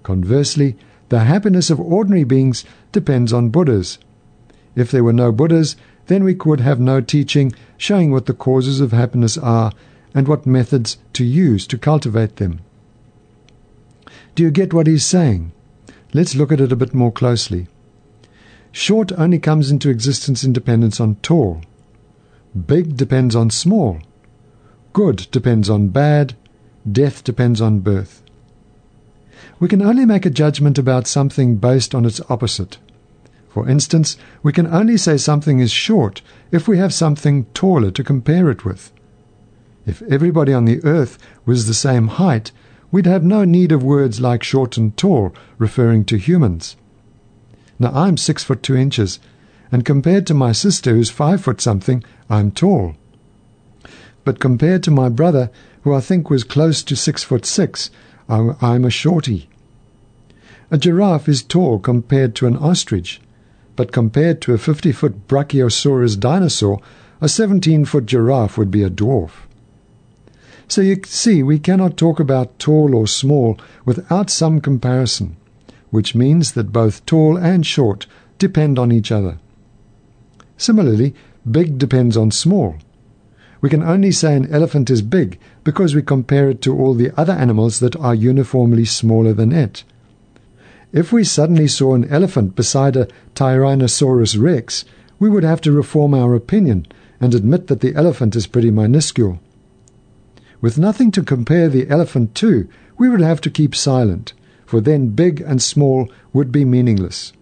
Conversely, 0.02 0.76
the 1.08 1.20
happiness 1.20 1.70
of 1.70 1.80
ordinary 1.80 2.24
beings 2.24 2.64
depends 2.92 3.32
on 3.32 3.50
Buddhas. 3.50 3.98
If 4.76 4.90
there 4.90 5.04
were 5.04 5.12
no 5.12 5.32
Buddhas, 5.32 5.76
then 6.06 6.24
we 6.24 6.34
could 6.34 6.60
have 6.60 6.80
no 6.80 7.00
teaching 7.00 7.52
showing 7.76 8.10
what 8.10 8.26
the 8.26 8.34
causes 8.34 8.80
of 8.80 8.92
happiness 8.92 9.36
are 9.38 9.72
and 10.14 10.26
what 10.26 10.46
methods 10.46 10.98
to 11.12 11.24
use 11.24 11.66
to 11.66 11.78
cultivate 11.78 12.36
them. 12.36 12.60
Do 14.34 14.42
you 14.42 14.50
get 14.50 14.72
what 14.72 14.86
he's 14.86 15.04
saying? 15.04 15.52
Let's 16.12 16.34
look 16.34 16.50
at 16.50 16.60
it 16.60 16.72
a 16.72 16.76
bit 16.76 16.94
more 16.94 17.12
closely. 17.12 17.68
Short 18.72 19.12
only 19.12 19.38
comes 19.38 19.70
into 19.70 19.90
existence 19.90 20.44
in 20.44 20.52
dependence 20.52 21.00
on 21.00 21.16
tall. 21.16 21.62
Big 22.66 22.96
depends 22.96 23.36
on 23.36 23.50
small. 23.50 24.00
Good 24.92 25.28
depends 25.30 25.68
on 25.68 25.88
bad. 25.88 26.34
Death 26.90 27.22
depends 27.22 27.60
on 27.60 27.80
birth. 27.80 28.22
We 29.60 29.68
can 29.68 29.82
only 29.82 30.06
make 30.06 30.24
a 30.24 30.30
judgment 30.30 30.78
about 30.78 31.06
something 31.06 31.56
based 31.56 31.94
on 31.94 32.06
its 32.06 32.20
opposite. 32.30 32.78
For 33.50 33.68
instance, 33.68 34.16
we 34.42 34.54
can 34.54 34.66
only 34.66 34.96
say 34.96 35.18
something 35.18 35.60
is 35.60 35.70
short 35.70 36.22
if 36.50 36.66
we 36.66 36.78
have 36.78 36.94
something 36.94 37.44
taller 37.52 37.90
to 37.90 38.02
compare 38.02 38.48
it 38.48 38.64
with. 38.64 38.90
If 39.84 40.00
everybody 40.02 40.54
on 40.54 40.64
the 40.64 40.82
earth 40.82 41.18
was 41.44 41.66
the 41.66 41.74
same 41.74 42.08
height, 42.08 42.52
we'd 42.90 43.04
have 43.04 43.22
no 43.22 43.44
need 43.44 43.70
of 43.70 43.82
words 43.82 44.18
like 44.18 44.42
short 44.42 44.78
and 44.78 44.96
tall 44.96 45.34
referring 45.58 46.06
to 46.06 46.16
humans. 46.16 46.76
Now 47.78 47.92
I'm 47.92 48.16
six 48.16 48.42
foot 48.42 48.62
two 48.62 48.76
inches, 48.76 49.18
and 49.70 49.84
compared 49.84 50.26
to 50.28 50.34
my 50.34 50.52
sister 50.52 50.92
who's 50.92 51.10
five 51.10 51.42
foot 51.42 51.60
something, 51.60 52.02
I'm 52.30 52.50
tall. 52.50 52.94
But 54.24 54.40
compared 54.40 54.82
to 54.84 54.90
my 54.90 55.10
brother, 55.10 55.50
who 55.82 55.92
I 55.92 56.00
think 56.00 56.30
was 56.30 56.44
close 56.44 56.82
to 56.84 56.96
six 56.96 57.22
foot 57.22 57.44
six, 57.44 57.90
I'm 58.26 58.84
a 58.86 58.90
shorty. 58.90 59.49
A 60.72 60.78
giraffe 60.78 61.28
is 61.28 61.42
tall 61.42 61.80
compared 61.80 62.36
to 62.36 62.46
an 62.46 62.56
ostrich, 62.56 63.20
but 63.74 63.90
compared 63.90 64.40
to 64.42 64.54
a 64.54 64.58
50 64.58 64.92
foot 64.92 65.26
Brachiosaurus 65.26 66.18
dinosaur, 66.18 66.80
a 67.20 67.28
17 67.28 67.84
foot 67.84 68.06
giraffe 68.06 68.56
would 68.56 68.70
be 68.70 68.84
a 68.84 68.90
dwarf. 68.90 69.30
So 70.68 70.80
you 70.80 71.00
see, 71.04 71.42
we 71.42 71.58
cannot 71.58 71.96
talk 71.96 72.20
about 72.20 72.60
tall 72.60 72.94
or 72.94 73.08
small 73.08 73.58
without 73.84 74.30
some 74.30 74.60
comparison, 74.60 75.36
which 75.90 76.14
means 76.14 76.52
that 76.52 76.72
both 76.72 77.04
tall 77.04 77.36
and 77.36 77.66
short 77.66 78.06
depend 78.38 78.78
on 78.78 78.92
each 78.92 79.10
other. 79.10 79.38
Similarly, 80.56 81.16
big 81.50 81.78
depends 81.78 82.16
on 82.16 82.30
small. 82.30 82.76
We 83.60 83.70
can 83.70 83.82
only 83.82 84.12
say 84.12 84.36
an 84.36 84.52
elephant 84.52 84.88
is 84.88 85.02
big 85.02 85.40
because 85.64 85.96
we 85.96 86.02
compare 86.02 86.48
it 86.48 86.62
to 86.62 86.78
all 86.78 86.94
the 86.94 87.10
other 87.18 87.32
animals 87.32 87.80
that 87.80 87.96
are 87.96 88.14
uniformly 88.14 88.84
smaller 88.84 89.32
than 89.32 89.50
it. 89.50 89.82
If 90.92 91.12
we 91.12 91.22
suddenly 91.22 91.68
saw 91.68 91.94
an 91.94 92.08
elephant 92.08 92.56
beside 92.56 92.96
a 92.96 93.08
Tyrannosaurus 93.34 94.40
rex, 94.40 94.84
we 95.18 95.28
would 95.28 95.44
have 95.44 95.60
to 95.62 95.72
reform 95.72 96.14
our 96.14 96.34
opinion 96.34 96.86
and 97.20 97.34
admit 97.34 97.68
that 97.68 97.80
the 97.80 97.94
elephant 97.94 98.34
is 98.34 98.46
pretty 98.46 98.70
minuscule. 98.70 99.38
With 100.60 100.78
nothing 100.78 101.10
to 101.12 101.22
compare 101.22 101.68
the 101.68 101.88
elephant 101.88 102.34
to, 102.36 102.68
we 102.98 103.08
would 103.08 103.20
have 103.20 103.40
to 103.42 103.50
keep 103.50 103.74
silent, 103.74 104.32
for 104.66 104.80
then 104.80 105.10
big 105.10 105.40
and 105.40 105.62
small 105.62 106.08
would 106.32 106.50
be 106.50 106.64
meaningless. 106.64 107.32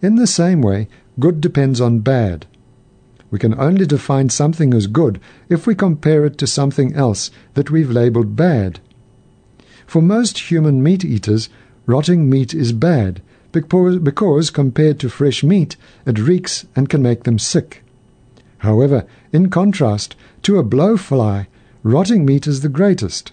In 0.00 0.16
the 0.16 0.26
same 0.26 0.62
way, 0.62 0.88
good 1.18 1.40
depends 1.40 1.80
on 1.80 2.00
bad. 2.00 2.46
We 3.30 3.38
can 3.38 3.58
only 3.60 3.86
define 3.86 4.30
something 4.30 4.72
as 4.74 4.86
good 4.86 5.20
if 5.48 5.66
we 5.66 5.74
compare 5.74 6.24
it 6.24 6.38
to 6.38 6.46
something 6.46 6.94
else 6.94 7.30
that 7.54 7.70
we've 7.70 7.90
labeled 7.90 8.34
bad. 8.34 8.80
For 9.86 10.00
most 10.00 10.50
human 10.50 10.82
meat 10.82 11.04
eaters, 11.04 11.48
Rotting 11.86 12.28
meat 12.28 12.54
is 12.54 12.72
bad 12.72 13.22
because, 13.52 14.50
compared 14.50 15.00
to 15.00 15.08
fresh 15.08 15.42
meat, 15.42 15.76
it 16.06 16.18
reeks 16.18 16.66
and 16.76 16.88
can 16.88 17.02
make 17.02 17.24
them 17.24 17.38
sick. 17.38 17.82
However, 18.58 19.06
in 19.32 19.50
contrast 19.50 20.14
to 20.42 20.58
a 20.58 20.64
blowfly, 20.64 21.46
rotting 21.82 22.24
meat 22.24 22.46
is 22.46 22.60
the 22.60 22.68
greatest. 22.68 23.32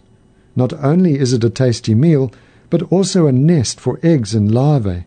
Not 0.56 0.74
only 0.84 1.20
is 1.20 1.34
it 1.34 1.44
a 1.44 1.50
tasty 1.50 1.94
meal, 1.94 2.32
but 2.70 2.84
also 2.92 3.28
a 3.28 3.32
nest 3.32 3.80
for 3.80 4.00
eggs 4.02 4.34
and 4.34 4.52
larvae. 4.52 5.06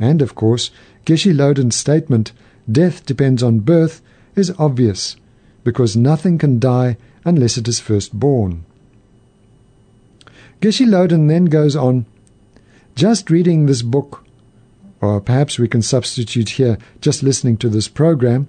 And 0.00 0.22
of 0.22 0.34
course, 0.34 0.70
Geshe 1.04 1.34
Loden's 1.34 1.76
statement, 1.76 2.32
death 2.70 3.04
depends 3.04 3.42
on 3.42 3.60
birth, 3.60 4.00
is 4.34 4.52
obvious, 4.58 5.16
because 5.62 5.96
nothing 5.96 6.38
can 6.38 6.58
die 6.58 6.96
unless 7.24 7.56
it 7.56 7.68
is 7.68 7.78
first 7.78 8.18
born. 8.18 8.64
Geshe 10.60 10.86
Loden 10.86 11.28
then 11.28 11.46
goes 11.46 11.76
on 11.76 12.06
just 12.94 13.28
reading 13.30 13.66
this 13.66 13.82
book, 13.82 14.24
or 15.00 15.20
perhaps 15.20 15.58
we 15.58 15.68
can 15.68 15.82
substitute 15.82 16.50
here 16.50 16.78
just 17.00 17.22
listening 17.22 17.56
to 17.58 17.68
this 17.68 17.88
program, 17.88 18.48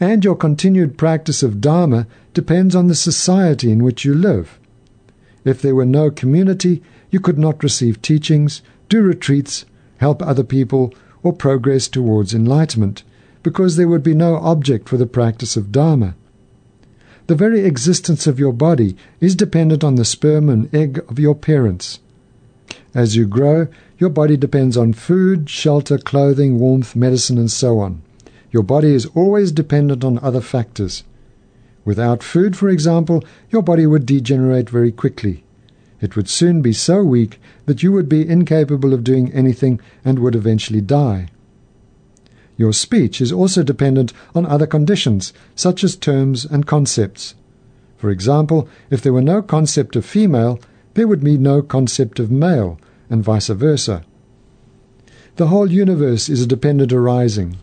and 0.00 0.24
your 0.24 0.34
continued 0.34 0.96
practice 0.96 1.42
of 1.42 1.60
Dharma 1.60 2.06
depends 2.32 2.74
on 2.74 2.86
the 2.86 2.94
society 2.94 3.70
in 3.70 3.84
which 3.84 4.04
you 4.04 4.14
live. 4.14 4.58
If 5.44 5.60
there 5.60 5.74
were 5.74 5.84
no 5.84 6.10
community, 6.10 6.82
you 7.10 7.20
could 7.20 7.38
not 7.38 7.62
receive 7.62 8.00
teachings, 8.00 8.62
do 8.88 9.02
retreats, 9.02 9.66
help 9.98 10.22
other 10.22 10.44
people, 10.44 10.94
or 11.22 11.32
progress 11.34 11.86
towards 11.86 12.32
enlightenment, 12.32 13.02
because 13.42 13.76
there 13.76 13.88
would 13.88 14.02
be 14.02 14.14
no 14.14 14.36
object 14.36 14.88
for 14.88 14.96
the 14.96 15.06
practice 15.06 15.56
of 15.56 15.70
Dharma. 15.70 16.14
The 17.26 17.34
very 17.34 17.60
existence 17.60 18.26
of 18.26 18.38
your 18.38 18.52
body 18.52 18.96
is 19.20 19.36
dependent 19.36 19.84
on 19.84 19.96
the 19.96 20.04
sperm 20.04 20.48
and 20.48 20.74
egg 20.74 21.04
of 21.08 21.18
your 21.18 21.34
parents. 21.34 22.00
As 22.94 23.16
you 23.16 23.26
grow, 23.26 23.68
your 23.98 24.10
body 24.10 24.36
depends 24.36 24.76
on 24.76 24.92
food, 24.92 25.48
shelter, 25.48 25.98
clothing, 25.98 26.58
warmth, 26.58 26.96
medicine, 26.96 27.38
and 27.38 27.50
so 27.50 27.78
on. 27.78 28.02
Your 28.50 28.62
body 28.62 28.94
is 28.94 29.06
always 29.14 29.52
dependent 29.52 30.04
on 30.04 30.18
other 30.18 30.40
factors. 30.40 31.04
Without 31.84 32.22
food, 32.22 32.56
for 32.56 32.68
example, 32.68 33.24
your 33.50 33.62
body 33.62 33.86
would 33.86 34.06
degenerate 34.06 34.68
very 34.68 34.92
quickly. 34.92 35.44
It 36.00 36.16
would 36.16 36.28
soon 36.28 36.62
be 36.62 36.72
so 36.72 37.04
weak 37.04 37.40
that 37.66 37.82
you 37.82 37.92
would 37.92 38.08
be 38.08 38.28
incapable 38.28 38.94
of 38.94 39.04
doing 39.04 39.32
anything 39.32 39.80
and 40.04 40.18
would 40.18 40.34
eventually 40.34 40.80
die. 40.80 41.28
Your 42.56 42.72
speech 42.72 43.20
is 43.20 43.32
also 43.32 43.62
dependent 43.62 44.12
on 44.34 44.44
other 44.46 44.66
conditions, 44.66 45.32
such 45.54 45.82
as 45.82 45.96
terms 45.96 46.44
and 46.44 46.66
concepts. 46.66 47.34
For 47.96 48.10
example, 48.10 48.68
if 48.90 49.02
there 49.02 49.12
were 49.12 49.22
no 49.22 49.42
concept 49.42 49.96
of 49.96 50.04
female, 50.04 50.58
there 50.94 51.06
would 51.06 51.22
be 51.22 51.38
no 51.38 51.62
concept 51.62 52.18
of 52.18 52.30
male, 52.30 52.78
and 53.08 53.22
vice 53.22 53.48
versa. 53.48 54.02
The 55.36 55.48
whole 55.48 55.70
universe 55.70 56.28
is 56.28 56.42
a 56.42 56.46
dependent 56.46 56.92
arising. 56.92 57.56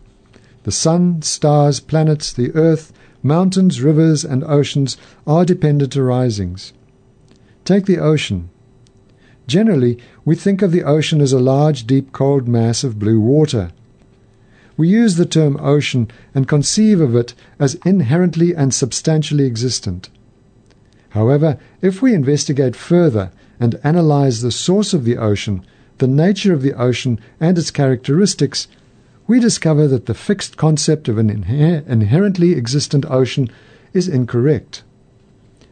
The 0.64 0.72
sun, 0.72 1.22
stars, 1.22 1.80
planets, 1.80 2.32
the 2.32 2.54
earth, 2.54 2.92
mountains, 3.22 3.80
rivers, 3.80 4.24
and 4.24 4.42
oceans 4.44 4.96
are 5.26 5.44
dependent 5.44 5.96
arisings. 5.96 6.72
Take 7.64 7.86
the 7.86 7.98
ocean. 7.98 8.50
Generally, 9.46 9.98
we 10.24 10.34
think 10.34 10.60
of 10.62 10.72
the 10.72 10.84
ocean 10.84 11.20
as 11.20 11.32
a 11.32 11.38
large, 11.38 11.86
deep, 11.86 12.12
cold 12.12 12.48
mass 12.48 12.84
of 12.84 12.98
blue 12.98 13.20
water. 13.20 13.70
We 14.76 14.88
use 14.88 15.16
the 15.16 15.26
term 15.26 15.56
ocean 15.60 16.08
and 16.34 16.46
conceive 16.46 17.00
of 17.00 17.16
it 17.16 17.34
as 17.58 17.74
inherently 17.84 18.54
and 18.54 18.72
substantially 18.72 19.44
existent. 19.44 20.08
However, 21.10 21.58
if 21.80 22.02
we 22.02 22.14
investigate 22.14 22.76
further 22.76 23.30
and 23.58 23.80
analyze 23.82 24.42
the 24.42 24.52
source 24.52 24.92
of 24.92 25.04
the 25.04 25.16
ocean, 25.16 25.64
the 25.98 26.06
nature 26.06 26.52
of 26.52 26.62
the 26.62 26.74
ocean, 26.74 27.18
and 27.40 27.58
its 27.58 27.70
characteristics, 27.70 28.68
we 29.26 29.40
discover 29.40 29.88
that 29.88 30.06
the 30.06 30.14
fixed 30.14 30.56
concept 30.56 31.08
of 31.08 31.18
an 31.18 31.28
inher- 31.30 31.86
inherently 31.86 32.54
existent 32.54 33.04
ocean 33.10 33.48
is 33.92 34.08
incorrect. 34.08 34.82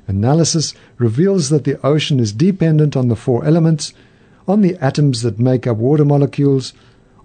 Analysis 0.09 0.75
reveals 0.99 1.49
that 1.49 1.65
the 1.65 1.85
ocean 1.85 2.21
is 2.21 2.33
dependent 2.33 2.97
on 2.97 3.09
the 3.09 3.17
four 3.17 3.45
elements, 3.45 3.93
on 4.47 4.61
the 4.61 4.77
atoms 4.77 5.23
that 5.23 5.39
make 5.39 5.67
up 5.67 5.77
water 5.77 6.05
molecules, 6.05 6.73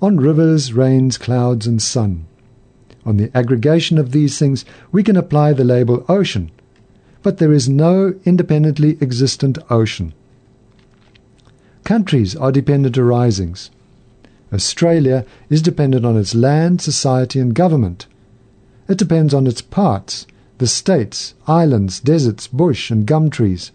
on 0.02 0.18
rivers, 0.18 0.74
rains, 0.74 1.18
clouds, 1.18 1.68
and 1.68 1.82
sun. 1.82 2.26
On 3.06 3.18
the 3.18 3.32
aggregation 3.36 3.98
of 3.98 4.12
these 4.12 4.40
things, 4.40 4.66
we 4.92 5.04
can 5.04 5.18
apply 5.18 5.54
the 5.54 5.64
label 5.64 6.06
ocean, 6.08 6.52
but 7.24 7.38
there 7.38 7.54
is 7.54 7.70
no 7.70 8.14
independently 8.26 8.98
existent 9.02 9.58
ocean. 9.70 10.14
Countries 11.84 12.36
are 12.36 12.52
dependent 12.52 12.98
arisings. 12.98 13.70
Australia 14.54 15.26
is 15.50 15.62
dependent 15.62 16.06
on 16.06 16.18
its 16.18 16.36
land, 16.36 16.82
society, 16.82 17.40
and 17.40 17.56
government. 17.56 18.08
It 18.88 18.98
depends 18.98 19.34
on 19.34 19.48
its 19.48 19.62
parts, 19.62 20.28
the 20.58 20.68
states, 20.68 21.34
islands, 21.48 22.00
deserts, 22.00 22.48
bush, 22.48 22.92
and 22.92 23.06
gum 23.06 23.30
trees. 23.30 23.72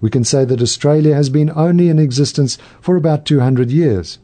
We 0.00 0.10
can 0.10 0.24
say 0.24 0.44
that 0.44 0.60
Australia 0.60 1.14
has 1.14 1.30
been 1.30 1.50
only 1.54 1.88
in 1.88 1.98
existence 1.98 2.58
for 2.80 2.96
about 2.96 3.24
200 3.24 3.70
years. 3.70 4.18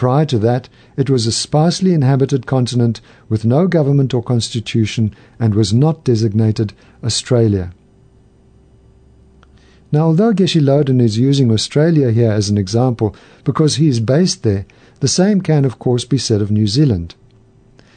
Prior 0.00 0.24
to 0.24 0.38
that, 0.38 0.70
it 0.96 1.10
was 1.10 1.26
a 1.26 1.30
sparsely 1.30 1.92
inhabited 1.92 2.46
continent 2.46 3.02
with 3.28 3.44
no 3.44 3.68
government 3.68 4.14
or 4.14 4.22
constitution 4.22 5.14
and 5.38 5.54
was 5.54 5.74
not 5.74 6.04
designated 6.04 6.72
Australia. 7.04 7.74
Now, 9.92 10.06
although 10.06 10.32
Geshe 10.32 10.58
Loden 10.58 11.02
is 11.02 11.18
using 11.18 11.52
Australia 11.52 12.12
here 12.12 12.30
as 12.30 12.48
an 12.48 12.56
example 12.56 13.14
because 13.44 13.74
he 13.74 13.88
is 13.88 14.00
based 14.00 14.42
there, 14.42 14.64
the 15.00 15.06
same 15.06 15.42
can, 15.42 15.66
of 15.66 15.78
course, 15.78 16.06
be 16.06 16.16
said 16.16 16.40
of 16.40 16.50
New 16.50 16.66
Zealand. 16.66 17.14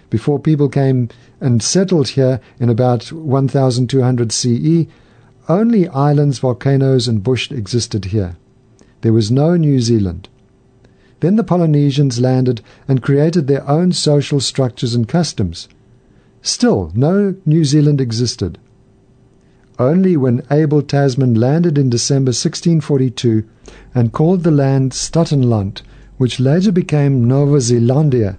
Before 0.10 0.40
people 0.40 0.68
came 0.68 1.08
and 1.40 1.64
settled 1.64 2.10
here 2.10 2.42
in 2.60 2.70
about 2.70 3.14
1200 3.14 4.34
CE, 4.34 4.88
only 5.48 5.88
islands, 5.88 6.40
volcanoes, 6.40 7.08
and 7.08 7.24
bush 7.24 7.50
existed 7.50 8.04
here. 8.12 8.36
There 9.00 9.14
was 9.14 9.32
no 9.32 9.56
New 9.56 9.80
Zealand. 9.80 10.28
Then 11.24 11.38
the 11.38 11.44
Polynesians 11.46 12.20
landed 12.20 12.60
and 12.86 13.02
created 13.02 13.48
their 13.48 13.66
own 13.66 13.94
social 13.94 14.42
structures 14.42 14.94
and 14.94 15.08
customs. 15.08 15.70
Still, 16.42 16.92
no 16.94 17.36
New 17.46 17.64
Zealand 17.64 18.02
existed. 18.02 18.58
Only 19.80 20.18
when 20.18 20.44
Abel 20.52 20.82
Tasman 20.82 21.36
landed 21.36 21.78
in 21.78 21.90
December 21.90 22.32
1642 22.32 23.46
and 23.96 24.12
called 24.12 24.44
the 24.44 24.52
land 24.52 24.92
Staatenland, 24.92 25.82
which 26.18 26.42
later 26.42 26.74
became 26.74 27.26
Nova 27.26 27.62
Zealandia, 27.62 28.36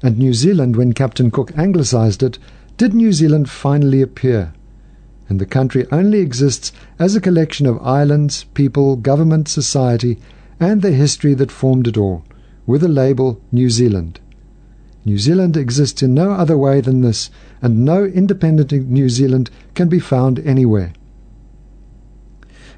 and 0.00 0.16
New 0.16 0.32
Zealand 0.32 0.76
when 0.76 0.92
Captain 0.92 1.32
Cook 1.32 1.50
anglicized 1.58 2.22
it, 2.22 2.38
did 2.76 2.94
New 2.94 3.12
Zealand 3.12 3.50
finally 3.50 4.00
appear. 4.00 4.52
And 5.28 5.40
the 5.40 5.44
country 5.44 5.88
only 5.90 6.20
exists 6.20 6.70
as 7.00 7.16
a 7.16 7.20
collection 7.20 7.66
of 7.66 7.84
islands, 7.84 8.44
people, 8.54 8.94
government, 8.94 9.48
society, 9.48 10.20
and 10.60 10.82
the 10.82 10.92
history 10.92 11.34
that 11.34 11.52
formed 11.52 11.86
it 11.86 11.96
all, 11.96 12.24
with 12.66 12.82
a 12.82 12.88
label 12.88 13.40
New 13.52 13.70
Zealand. 13.70 14.20
New 15.04 15.18
Zealand 15.18 15.56
exists 15.56 16.02
in 16.02 16.12
no 16.12 16.32
other 16.32 16.58
way 16.58 16.80
than 16.80 17.00
this, 17.00 17.30
and 17.62 17.84
no 17.84 18.04
independent 18.04 18.72
New 18.72 19.08
Zealand 19.08 19.50
can 19.74 19.88
be 19.88 20.00
found 20.00 20.38
anywhere. 20.40 20.92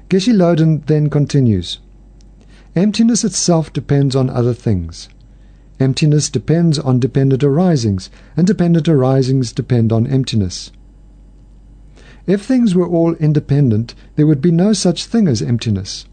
Geshe 0.09 0.33
Loden 0.33 0.85
then 0.85 1.09
continues 1.09 1.79
Emptiness 2.75 3.23
itself 3.25 3.73
depends 3.73 4.15
on 4.15 4.29
other 4.29 4.53
things. 4.53 5.09
Emptiness 5.79 6.29
depends 6.29 6.79
on 6.79 6.99
dependent 6.99 7.43
arisings, 7.43 8.09
and 8.37 8.45
dependent 8.47 8.87
arisings 8.87 9.51
depend 9.51 9.91
on 9.91 10.07
emptiness. 10.07 10.71
If 12.27 12.43
things 12.43 12.75
were 12.75 12.87
all 12.87 13.15
independent, 13.15 13.95
there 14.15 14.27
would 14.27 14.41
be 14.41 14.51
no 14.51 14.73
such 14.73 15.05
thing 15.05 15.27
as 15.27 15.41
emptiness. 15.41 16.05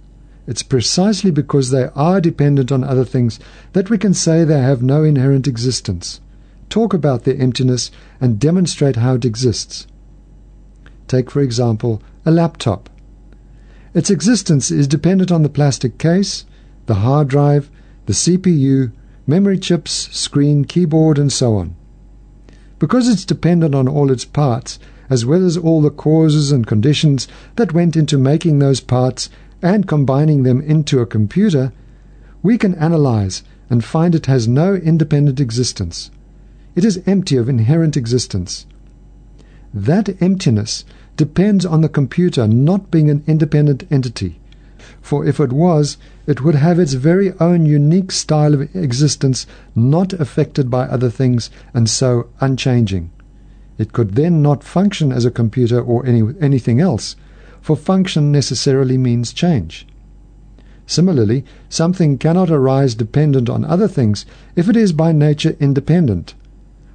It's 0.48 0.62
precisely 0.62 1.30
because 1.30 1.70
they 1.70 1.90
are 1.94 2.22
dependent 2.22 2.72
on 2.72 2.82
other 2.82 3.04
things 3.04 3.38
that 3.74 3.90
we 3.90 3.98
can 3.98 4.14
say 4.14 4.44
they 4.44 4.62
have 4.62 4.82
no 4.82 5.04
inherent 5.04 5.46
existence, 5.46 6.22
talk 6.70 6.94
about 6.94 7.24
their 7.24 7.36
emptiness, 7.36 7.90
and 8.18 8.40
demonstrate 8.40 8.96
how 8.96 9.16
it 9.16 9.26
exists. 9.26 9.86
Take, 11.06 11.30
for 11.30 11.42
example, 11.42 12.02
a 12.24 12.30
laptop. 12.30 12.88
Its 13.92 14.08
existence 14.08 14.70
is 14.70 14.88
dependent 14.88 15.30
on 15.30 15.42
the 15.42 15.50
plastic 15.50 15.98
case, 15.98 16.46
the 16.86 16.94
hard 16.94 17.28
drive, 17.28 17.70
the 18.06 18.14
CPU, 18.14 18.90
memory 19.26 19.58
chips, 19.58 20.08
screen, 20.16 20.64
keyboard, 20.64 21.18
and 21.18 21.30
so 21.30 21.56
on. 21.56 21.76
Because 22.78 23.06
it's 23.06 23.26
dependent 23.26 23.74
on 23.74 23.86
all 23.86 24.10
its 24.10 24.24
parts, 24.24 24.78
as 25.10 25.26
well 25.26 25.44
as 25.44 25.58
all 25.58 25.82
the 25.82 25.90
causes 25.90 26.50
and 26.50 26.66
conditions 26.66 27.28
that 27.56 27.74
went 27.74 27.96
into 27.96 28.16
making 28.16 28.60
those 28.60 28.80
parts 28.80 29.28
and 29.62 29.88
combining 29.88 30.42
them 30.42 30.60
into 30.60 31.00
a 31.00 31.06
computer, 31.06 31.72
we 32.42 32.56
can 32.56 32.74
analyze 32.76 33.42
and 33.70 33.84
find 33.84 34.14
it 34.14 34.26
has 34.26 34.48
no 34.48 34.74
independent 34.74 35.40
existence. 35.40 36.10
It 36.74 36.84
is 36.84 37.02
empty 37.06 37.36
of 37.36 37.48
inherent 37.48 37.96
existence. 37.96 38.66
That 39.74 40.20
emptiness 40.22 40.84
depends 41.16 41.66
on 41.66 41.80
the 41.80 41.88
computer 41.88 42.46
not 42.46 42.90
being 42.90 43.10
an 43.10 43.24
independent 43.26 43.84
entity. 43.90 44.38
For 45.02 45.26
if 45.26 45.40
it 45.40 45.52
was, 45.52 45.96
it 46.26 46.42
would 46.42 46.54
have 46.54 46.78
its 46.78 46.92
very 46.92 47.32
own 47.40 47.66
unique 47.66 48.12
style 48.12 48.54
of 48.54 48.74
existence, 48.74 49.46
not 49.74 50.12
affected 50.12 50.70
by 50.70 50.86
other 50.86 51.10
things, 51.10 51.50
and 51.74 51.88
so 51.88 52.28
unchanging. 52.40 53.10
It 53.76 53.92
could 53.92 54.14
then 54.14 54.40
not 54.40 54.64
function 54.64 55.12
as 55.12 55.24
a 55.24 55.30
computer 55.30 55.80
or 55.80 56.06
any, 56.06 56.22
anything 56.40 56.80
else, 56.80 57.16
for 57.60 57.76
function 57.76 58.32
necessarily 58.32 58.98
means 58.98 59.32
change. 59.32 59.86
Similarly, 60.86 61.44
something 61.68 62.16
cannot 62.16 62.50
arise 62.50 62.94
dependent 62.94 63.50
on 63.50 63.64
other 63.64 63.88
things 63.88 64.24
if 64.56 64.68
it 64.68 64.76
is 64.76 64.92
by 64.92 65.12
nature 65.12 65.54
independent, 65.60 66.34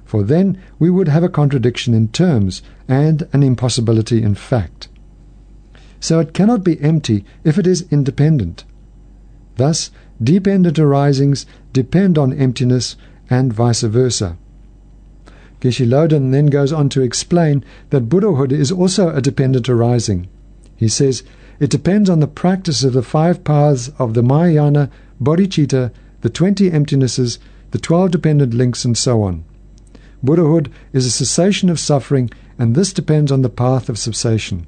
for 0.04 0.22
then 0.22 0.58
we 0.78 0.90
would 0.90 1.08
have 1.08 1.22
a 1.22 1.28
contradiction 1.28 1.94
in 1.94 2.08
terms 2.08 2.62
and 2.88 3.28
an 3.32 3.42
impossibility 3.42 4.22
in 4.22 4.34
fact. 4.34 4.88
So 6.00 6.18
it 6.18 6.34
cannot 6.34 6.64
be 6.64 6.80
empty 6.80 7.24
if 7.44 7.56
it 7.56 7.66
is 7.66 7.86
independent. 7.90 8.64
Thus, 9.56 9.90
dependent 10.22 10.78
arisings 10.78 11.46
depend 11.72 12.18
on 12.18 12.32
emptiness 12.32 12.96
and 13.30 13.52
vice 13.52 13.82
versa. 13.82 14.36
Geshe 15.60 15.86
Loden 15.86 16.30
then 16.30 16.46
goes 16.46 16.72
on 16.72 16.88
to 16.90 17.00
explain 17.00 17.64
that 17.90 18.08
Buddhahood 18.08 18.52
is 18.52 18.70
also 18.70 19.08
a 19.14 19.22
dependent 19.22 19.68
arising. 19.68 20.28
He 20.84 20.88
says, 20.90 21.22
it 21.60 21.70
depends 21.70 22.10
on 22.10 22.20
the 22.20 22.26
practice 22.26 22.84
of 22.84 22.92
the 22.92 23.02
five 23.02 23.42
paths 23.42 23.90
of 23.98 24.12
the 24.12 24.22
Mahayana, 24.22 24.90
Bodhicitta, 25.18 25.90
the 26.20 26.28
twenty 26.28 26.70
emptinesses, 26.70 27.38
the 27.70 27.78
twelve 27.78 28.10
dependent 28.10 28.52
links, 28.52 28.84
and 28.84 28.94
so 28.94 29.22
on. 29.22 29.46
Buddhahood 30.22 30.70
is 30.92 31.06
a 31.06 31.10
cessation 31.10 31.70
of 31.70 31.80
suffering, 31.80 32.28
and 32.58 32.74
this 32.74 32.92
depends 32.92 33.32
on 33.32 33.40
the 33.40 33.48
path 33.48 33.88
of 33.88 33.98
cessation. 33.98 34.66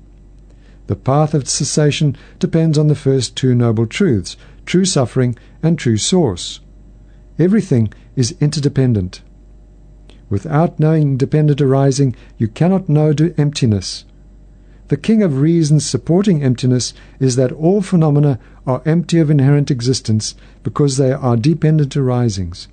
The 0.87 0.97
path 0.97 1.35
of 1.35 1.51
cessation 1.51 2.17
depends 2.39 2.79
on 2.79 2.87
the 2.87 2.95
first 2.95 3.37
two 3.37 3.55
noble 3.55 3.87
truths 3.87 4.39
true 4.65 4.87
suffering 4.87 5.37
and 5.63 5.79
true 5.79 5.99
source. 5.99 6.61
Everything 7.39 7.93
is 8.17 8.35
interdependent. 8.41 9.21
Without 10.31 10.81
knowing 10.81 11.19
dependent 11.19 11.61
arising, 11.61 12.17
you 12.39 12.49
cannot 12.49 12.89
know 12.89 13.13
emptiness. 13.37 14.07
The 14.89 14.97
king 14.97 15.23
of 15.23 15.41
reasons 15.41 15.85
supporting 15.85 16.43
emptiness 16.43 16.95
is 17.19 17.35
that 17.37 17.51
all 17.53 17.83
phenomena 17.83 18.39
are 18.67 18.83
empty 18.85 19.19
of 19.19 19.31
inherent 19.31 19.71
existence 19.71 20.35
because 20.63 20.97
they 20.97 21.13
are 21.13 21.37
dependent 21.37 21.97
arisings. 21.97 22.69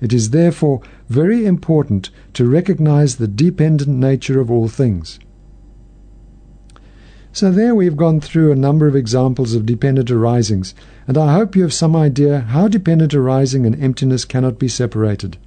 It 0.00 0.12
is 0.12 0.30
therefore 0.30 0.82
very 1.08 1.46
important 1.46 2.10
to 2.34 2.46
recognize 2.46 3.16
the 3.16 3.26
dependent 3.26 3.96
nature 3.96 4.38
of 4.38 4.50
all 4.50 4.68
things. 4.68 5.18
So 7.32 7.50
there 7.50 7.74
we've 7.74 7.96
gone 7.96 8.20
through 8.20 8.52
a 8.52 8.56
number 8.56 8.86
of 8.86 8.96
examples 8.96 9.54
of 9.54 9.66
dependent 9.66 10.10
arisings, 10.10 10.74
and 11.06 11.16
I 11.16 11.34
hope 11.34 11.56
you 11.56 11.62
have 11.62 11.72
some 11.72 11.96
idea 11.96 12.40
how 12.40 12.68
dependent 12.68 13.14
arising 13.14 13.66
and 13.66 13.82
emptiness 13.82 14.24
cannot 14.24 14.58
be 14.58 14.68
separated. 14.68 15.38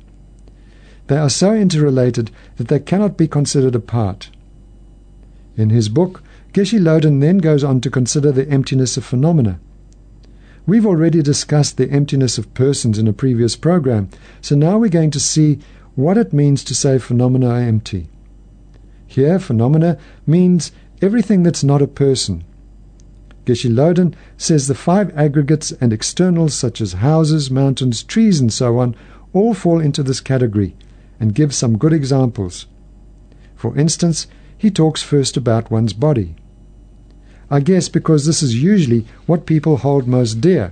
They 1.07 1.17
are 1.17 1.29
so 1.29 1.53
interrelated 1.53 2.29
that 2.57 2.67
they 2.67 2.79
cannot 2.79 3.17
be 3.17 3.27
considered 3.27 3.75
apart. 3.75 4.29
In 5.59 5.71
his 5.71 5.89
book, 5.89 6.23
Geshe 6.53 6.79
Loden 6.79 7.19
then 7.19 7.39
goes 7.39 7.65
on 7.65 7.81
to 7.81 7.89
consider 7.89 8.31
the 8.31 8.47
emptiness 8.47 8.95
of 8.95 9.03
phenomena. 9.03 9.59
We've 10.65 10.85
already 10.85 11.21
discussed 11.21 11.75
the 11.75 11.89
emptiness 11.89 12.37
of 12.37 12.53
persons 12.53 12.97
in 12.97 13.09
a 13.09 13.13
previous 13.13 13.57
program, 13.57 14.07
so 14.39 14.55
now 14.55 14.77
we're 14.77 14.87
going 14.87 15.11
to 15.11 15.19
see 15.19 15.59
what 15.95 16.17
it 16.17 16.31
means 16.31 16.63
to 16.63 16.73
say 16.73 16.97
phenomena 16.97 17.49
are 17.49 17.59
empty. 17.59 18.07
Here, 19.05 19.37
phenomena 19.37 19.97
means 20.25 20.71
everything 21.01 21.43
that's 21.43 21.63
not 21.63 21.81
a 21.81 21.87
person. 21.87 22.45
Geshe 23.45 23.69
Loden 23.69 24.13
says 24.37 24.67
the 24.67 24.75
five 24.75 25.11
aggregates 25.13 25.73
and 25.81 25.91
externals 25.91 26.53
such 26.53 26.79
as 26.79 26.93
houses, 26.93 27.51
mountains, 27.51 28.01
trees, 28.01 28.39
and 28.39 28.53
so 28.53 28.79
on 28.79 28.95
all 29.33 29.53
fall 29.53 29.81
into 29.81 30.03
this 30.03 30.21
category 30.21 30.77
and 31.19 31.35
gives 31.35 31.57
some 31.57 31.77
good 31.77 31.91
examples. 31.91 32.65
For 33.57 33.77
instance, 33.77 34.25
he 34.59 34.69
talks 34.69 35.01
first 35.01 35.35
about 35.35 35.71
one's 35.71 35.93
body. 35.93 36.35
I 37.49 37.61
guess 37.61 37.89
because 37.89 38.27
this 38.27 38.43
is 38.43 38.61
usually 38.61 39.07
what 39.25 39.47
people 39.47 39.77
hold 39.77 40.07
most 40.07 40.39
dear. 40.39 40.71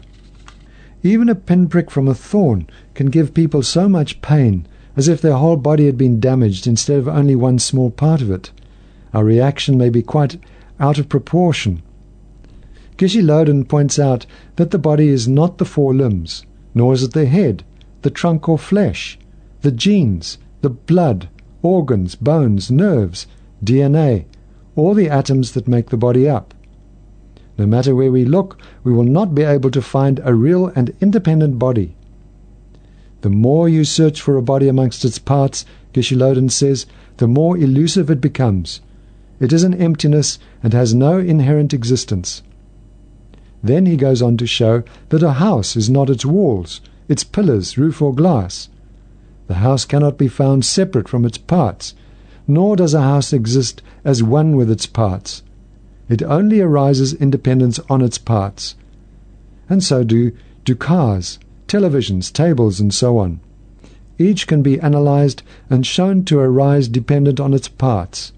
Even 1.01 1.29
a 1.29 1.33
pinprick 1.33 1.89
from 1.89 2.07
a 2.07 2.13
thorn 2.13 2.69
can 2.93 3.07
give 3.07 3.33
people 3.33 3.63
so 3.63 3.89
much 3.89 4.21
pain 4.21 4.67
as 4.95 5.07
if 5.07 5.21
their 5.21 5.37
whole 5.37 5.57
body 5.57 5.87
had 5.87 5.97
been 5.97 6.19
damaged 6.19 6.67
instead 6.67 6.99
of 6.99 7.07
only 7.07 7.35
one 7.35 7.57
small 7.57 7.89
part 7.89 8.21
of 8.21 8.29
it 8.29 8.51
our 9.13 9.23
reaction 9.23 9.77
may 9.77 9.89
be 9.89 10.03
quite 10.03 10.39
out 10.79 10.99
of 10.99 11.09
proportion. 11.09 11.81
Geshe 12.97 13.23
Loden 13.23 13.67
points 13.67 13.97
out 13.97 14.25
that 14.57 14.71
the 14.71 14.77
body 14.77 15.07
is 15.07 15.27
not 15.27 15.57
the 15.57 15.65
four 15.65 15.93
limbs, 15.93 16.45
nor 16.75 16.93
is 16.93 17.03
it 17.03 17.13
the 17.13 17.25
head, 17.25 17.63
the 18.01 18.09
trunk 18.09 18.49
or 18.49 18.59
flesh, 18.59 19.17
the 19.61 19.71
genes, 19.71 20.37
the 20.61 20.69
blood, 20.69 21.29
organs, 21.61 22.15
bones, 22.15 22.69
nerves, 22.69 23.25
DNA, 23.63 24.25
or 24.75 24.95
the 24.95 25.09
atoms 25.09 25.53
that 25.53 25.67
make 25.67 25.89
the 25.89 25.97
body 25.97 26.29
up. 26.29 26.53
No 27.57 27.65
matter 27.65 27.95
where 27.95 28.11
we 28.11 28.23
look, 28.23 28.59
we 28.83 28.93
will 28.93 29.03
not 29.03 29.33
be 29.33 29.41
able 29.41 29.71
to 29.71 29.81
find 29.81 30.19
a 30.23 30.33
real 30.33 30.67
and 30.67 30.93
independent 31.01 31.57
body. 31.57 31.95
The 33.21 33.29
more 33.29 33.67
you 33.67 33.83
search 33.83 34.21
for 34.21 34.37
a 34.37 34.43
body 34.43 34.67
amongst 34.67 35.03
its 35.03 35.17
parts, 35.17 35.65
Geshe 35.93 36.15
Loden 36.15 36.51
says, 36.51 36.85
the 37.17 37.27
more 37.27 37.57
elusive 37.57 38.11
it 38.11 38.21
becomes, 38.21 38.81
it 39.39 39.51
is 39.51 39.63
an 39.63 39.73
emptiness 39.73 40.37
and 40.61 40.73
has 40.73 40.93
no 40.93 41.17
inherent 41.17 41.73
existence. 41.73 42.43
Then 43.63 43.85
he 43.85 43.97
goes 43.97 44.21
on 44.21 44.37
to 44.37 44.47
show 44.47 44.83
that 45.09 45.23
a 45.23 45.33
house 45.33 45.75
is 45.75 45.89
not 45.89 46.09
its 46.09 46.25
walls, 46.25 46.81
its 47.07 47.23
pillars, 47.23 47.77
roof, 47.77 48.01
or 48.01 48.13
glass. 48.13 48.69
The 49.47 49.55
house 49.55 49.85
cannot 49.85 50.17
be 50.17 50.27
found 50.27 50.65
separate 50.65 51.07
from 51.07 51.25
its 51.25 51.37
parts, 51.37 51.95
nor 52.47 52.75
does 52.75 52.93
a 52.93 53.01
house 53.01 53.33
exist 53.33 53.81
as 54.03 54.23
one 54.23 54.55
with 54.55 54.71
its 54.71 54.85
parts. 54.85 55.43
It 56.09 56.23
only 56.23 56.61
arises 56.61 57.13
independence 57.13 57.79
on 57.89 58.01
its 58.01 58.17
parts. 58.17 58.75
And 59.69 59.83
so 59.83 60.03
do, 60.03 60.31
do 60.63 60.75
cars, 60.75 61.39
televisions, 61.67 62.31
tables, 62.31 62.79
and 62.79 62.93
so 62.93 63.17
on. 63.17 63.39
Each 64.17 64.47
can 64.47 64.63
be 64.63 64.79
analyzed 64.79 65.43
and 65.69 65.85
shown 65.85 66.23
to 66.25 66.39
arise 66.39 66.87
dependent 66.87 67.39
on 67.39 67.53
its 67.53 67.67
parts 67.67 68.31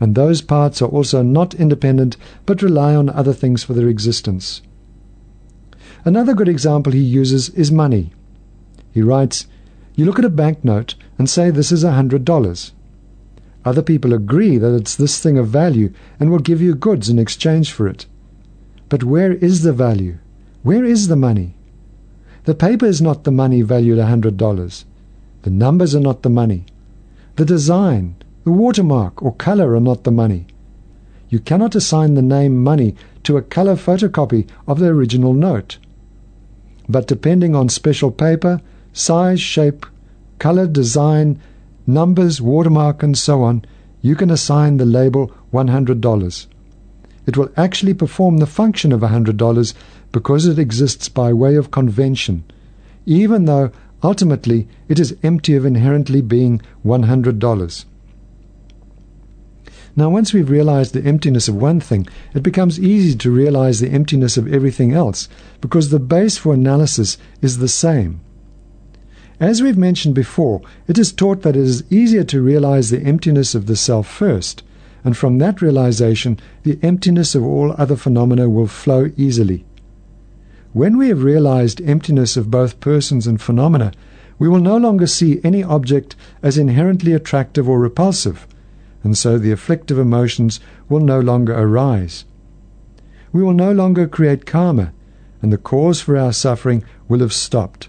and 0.00 0.14
those 0.14 0.40
parts 0.40 0.80
are 0.80 0.88
also 0.88 1.22
not 1.22 1.54
independent 1.54 2.16
but 2.46 2.62
rely 2.62 2.96
on 2.96 3.10
other 3.10 3.34
things 3.34 3.62
for 3.62 3.74
their 3.74 3.88
existence. 3.88 4.62
Another 6.04 6.34
good 6.34 6.48
example 6.48 6.92
he 6.92 7.00
uses 7.00 7.50
is 7.50 7.70
money. 7.70 8.10
He 8.92 9.02
writes, 9.02 9.46
You 9.94 10.06
look 10.06 10.18
at 10.18 10.24
a 10.24 10.30
banknote 10.30 10.94
and 11.18 11.28
say 11.28 11.50
this 11.50 11.70
is 11.70 11.84
a 11.84 11.92
hundred 11.92 12.24
dollars. 12.24 12.72
Other 13.64 13.82
people 13.82 14.14
agree 14.14 14.56
that 14.56 14.74
it's 14.74 14.96
this 14.96 15.18
thing 15.18 15.36
of 15.36 15.48
value 15.48 15.92
and 16.18 16.30
will 16.30 16.38
give 16.38 16.62
you 16.62 16.74
goods 16.74 17.08
in 17.08 17.18
exchange 17.18 17.72
for 17.72 17.86
it. 17.86 18.06
But 18.88 19.04
where 19.04 19.32
is 19.32 19.62
the 19.62 19.72
value? 19.72 20.18
Where 20.62 20.84
is 20.84 21.08
the 21.08 21.16
money? 21.16 21.54
The 22.44 22.54
paper 22.54 22.86
is 22.86 23.02
not 23.02 23.24
the 23.24 23.30
money 23.30 23.62
valued 23.62 23.98
a 23.98 24.06
hundred 24.06 24.36
dollars. 24.36 24.86
The 25.42 25.50
numbers 25.50 25.94
are 25.94 26.00
not 26.00 26.22
the 26.22 26.30
money. 26.30 26.64
The 27.36 27.44
design, 27.44 28.16
the 28.44 28.50
watermark 28.50 29.22
or 29.22 29.34
color 29.34 29.74
are 29.74 29.80
not 29.80 30.04
the 30.04 30.10
money. 30.10 30.46
You 31.28 31.38
cannot 31.38 31.74
assign 31.74 32.14
the 32.14 32.22
name 32.22 32.62
money 32.62 32.94
to 33.24 33.36
a 33.36 33.42
color 33.42 33.76
photocopy 33.76 34.48
of 34.66 34.78
the 34.78 34.88
original 34.88 35.34
note. 35.34 35.78
But 36.88 37.06
depending 37.06 37.54
on 37.54 37.68
special 37.68 38.10
paper, 38.10 38.60
size, 38.92 39.40
shape, 39.40 39.86
color, 40.38 40.66
design, 40.66 41.38
numbers, 41.94 42.40
watermark, 42.40 43.02
and 43.02 43.16
so 43.16 43.42
on, 43.42 43.64
you 44.02 44.14
can 44.16 44.30
assign 44.30 44.76
the 44.76 44.84
label 44.84 45.30
$100. 45.52 46.46
It 47.26 47.36
will 47.36 47.50
actually 47.56 47.94
perform 47.94 48.38
the 48.38 48.46
function 48.46 48.92
of 48.92 49.00
$100 49.00 49.74
because 50.12 50.46
it 50.46 50.58
exists 50.58 51.08
by 51.08 51.32
way 51.32 51.54
of 51.56 51.70
convention, 51.70 52.44
even 53.06 53.44
though 53.44 53.70
ultimately 54.02 54.66
it 54.88 54.98
is 54.98 55.16
empty 55.22 55.54
of 55.54 55.66
inherently 55.66 56.22
being 56.22 56.60
$100. 56.84 57.84
Now, 59.96 60.08
once 60.08 60.32
we've 60.32 60.48
realized 60.48 60.94
the 60.94 61.04
emptiness 61.04 61.48
of 61.48 61.56
one 61.56 61.80
thing, 61.80 62.06
it 62.32 62.42
becomes 62.42 62.78
easy 62.78 63.16
to 63.18 63.30
realize 63.30 63.80
the 63.80 63.90
emptiness 63.90 64.36
of 64.36 64.52
everything 64.52 64.92
else, 64.92 65.28
because 65.60 65.90
the 65.90 65.98
base 65.98 66.38
for 66.38 66.54
analysis 66.54 67.18
is 67.42 67.58
the 67.58 67.68
same. 67.68 68.20
As 69.40 69.62
we've 69.62 69.78
mentioned 69.78 70.14
before, 70.14 70.60
it 70.86 70.98
is 70.98 71.12
taught 71.12 71.42
that 71.42 71.56
it 71.56 71.62
is 71.62 71.90
easier 71.90 72.22
to 72.24 72.42
realize 72.42 72.90
the 72.90 73.02
emptiness 73.02 73.54
of 73.54 73.66
the 73.66 73.74
self 73.74 74.06
first, 74.06 74.62
and 75.02 75.16
from 75.16 75.38
that 75.38 75.60
realization, 75.62 76.38
the 76.62 76.78
emptiness 76.82 77.34
of 77.34 77.42
all 77.42 77.74
other 77.78 77.96
phenomena 77.96 78.48
will 78.48 78.66
flow 78.68 79.10
easily. 79.16 79.64
When 80.72 80.96
we 80.98 81.08
have 81.08 81.24
realized 81.24 81.80
emptiness 81.80 82.36
of 82.36 82.50
both 82.50 82.78
persons 82.78 83.26
and 83.26 83.40
phenomena, 83.40 83.92
we 84.38 84.48
will 84.48 84.60
no 84.60 84.76
longer 84.76 85.06
see 85.06 85.40
any 85.42 85.64
object 85.64 86.14
as 86.42 86.58
inherently 86.58 87.12
attractive 87.12 87.68
or 87.68 87.80
repulsive 87.80 88.46
and 89.02 89.16
so 89.16 89.38
the 89.38 89.52
afflictive 89.52 89.98
emotions 89.98 90.60
will 90.88 91.00
no 91.00 91.20
longer 91.20 91.54
arise. 91.54 92.24
We 93.32 93.42
will 93.42 93.54
no 93.54 93.72
longer 93.72 94.06
create 94.06 94.46
karma, 94.46 94.92
and 95.40 95.52
the 95.52 95.58
cause 95.58 96.00
for 96.00 96.16
our 96.16 96.32
suffering 96.32 96.84
will 97.08 97.20
have 97.20 97.32
stopped. 97.32 97.88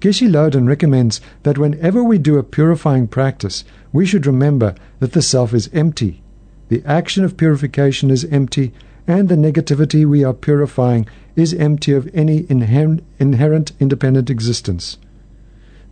Geshe 0.00 0.26
Loden 0.26 0.66
recommends 0.66 1.20
that 1.42 1.58
whenever 1.58 2.02
we 2.02 2.16
do 2.16 2.38
a 2.38 2.42
purifying 2.42 3.06
practice, 3.06 3.64
we 3.92 4.06
should 4.06 4.24
remember 4.24 4.74
that 4.98 5.12
the 5.12 5.20
self 5.20 5.52
is 5.52 5.68
empty, 5.74 6.22
the 6.68 6.82
action 6.86 7.22
of 7.22 7.36
purification 7.36 8.10
is 8.10 8.24
empty, 8.26 8.72
and 9.06 9.28
the 9.28 9.34
negativity 9.34 10.06
we 10.06 10.24
are 10.24 10.32
purifying 10.32 11.06
is 11.36 11.52
empty 11.52 11.92
of 11.92 12.08
any 12.14 12.46
inherent, 12.48 13.72
independent 13.78 14.30
existence. 14.30 14.96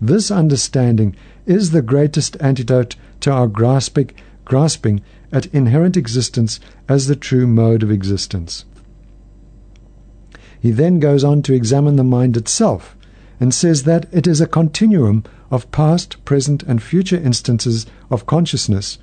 This 0.01 0.31
understanding 0.31 1.15
is 1.45 1.73
the 1.73 1.83
greatest 1.83 2.37
antidote 2.41 2.97
to 3.21 3.31
our 3.31 3.47
grasping, 3.47 4.13
grasping 4.47 5.03
at 5.33 5.47
inherent 5.47 5.99
existence 5.99 6.61
as 6.89 7.09
the 7.09 7.17
true 7.17 7.47
mode 7.47 7.83
of 7.83 7.91
existence. 7.91 8.65
He 10.61 10.71
then 10.71 10.99
goes 10.99 11.25
on 11.25 11.43
to 11.43 11.55
examine 11.55 11.97
the 11.97 12.05
mind 12.05 12.37
itself 12.37 12.97
and 13.41 13.55
says 13.55 13.85
that 13.85 14.07
it 14.13 14.27
is 14.27 14.41
a 14.41 14.47
continuum 14.47 15.25
of 15.51 15.71
past, 15.71 16.23
present, 16.25 16.63
and 16.65 16.83
future 16.83 17.17
instances 17.17 17.87
of 18.11 18.27
consciousness, 18.27 18.99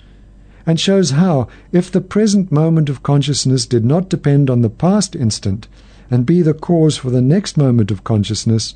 and 0.66 0.80
shows 0.80 1.12
how, 1.12 1.48
if 1.72 1.92
the 1.92 2.02
present 2.02 2.52
moment 2.52 2.90
of 2.90 3.04
consciousness 3.04 3.66
did 3.66 3.86
not 3.86 4.10
depend 4.10 4.50
on 4.50 4.62
the 4.62 4.70
past 4.70 5.16
instant 5.16 5.68
and 6.10 6.26
be 6.26 6.42
the 6.42 6.54
cause 6.54 6.98
for 6.98 7.10
the 7.10 7.22
next 7.22 7.58
moment 7.58 7.92
of 7.92 8.04
consciousness, 8.04 8.76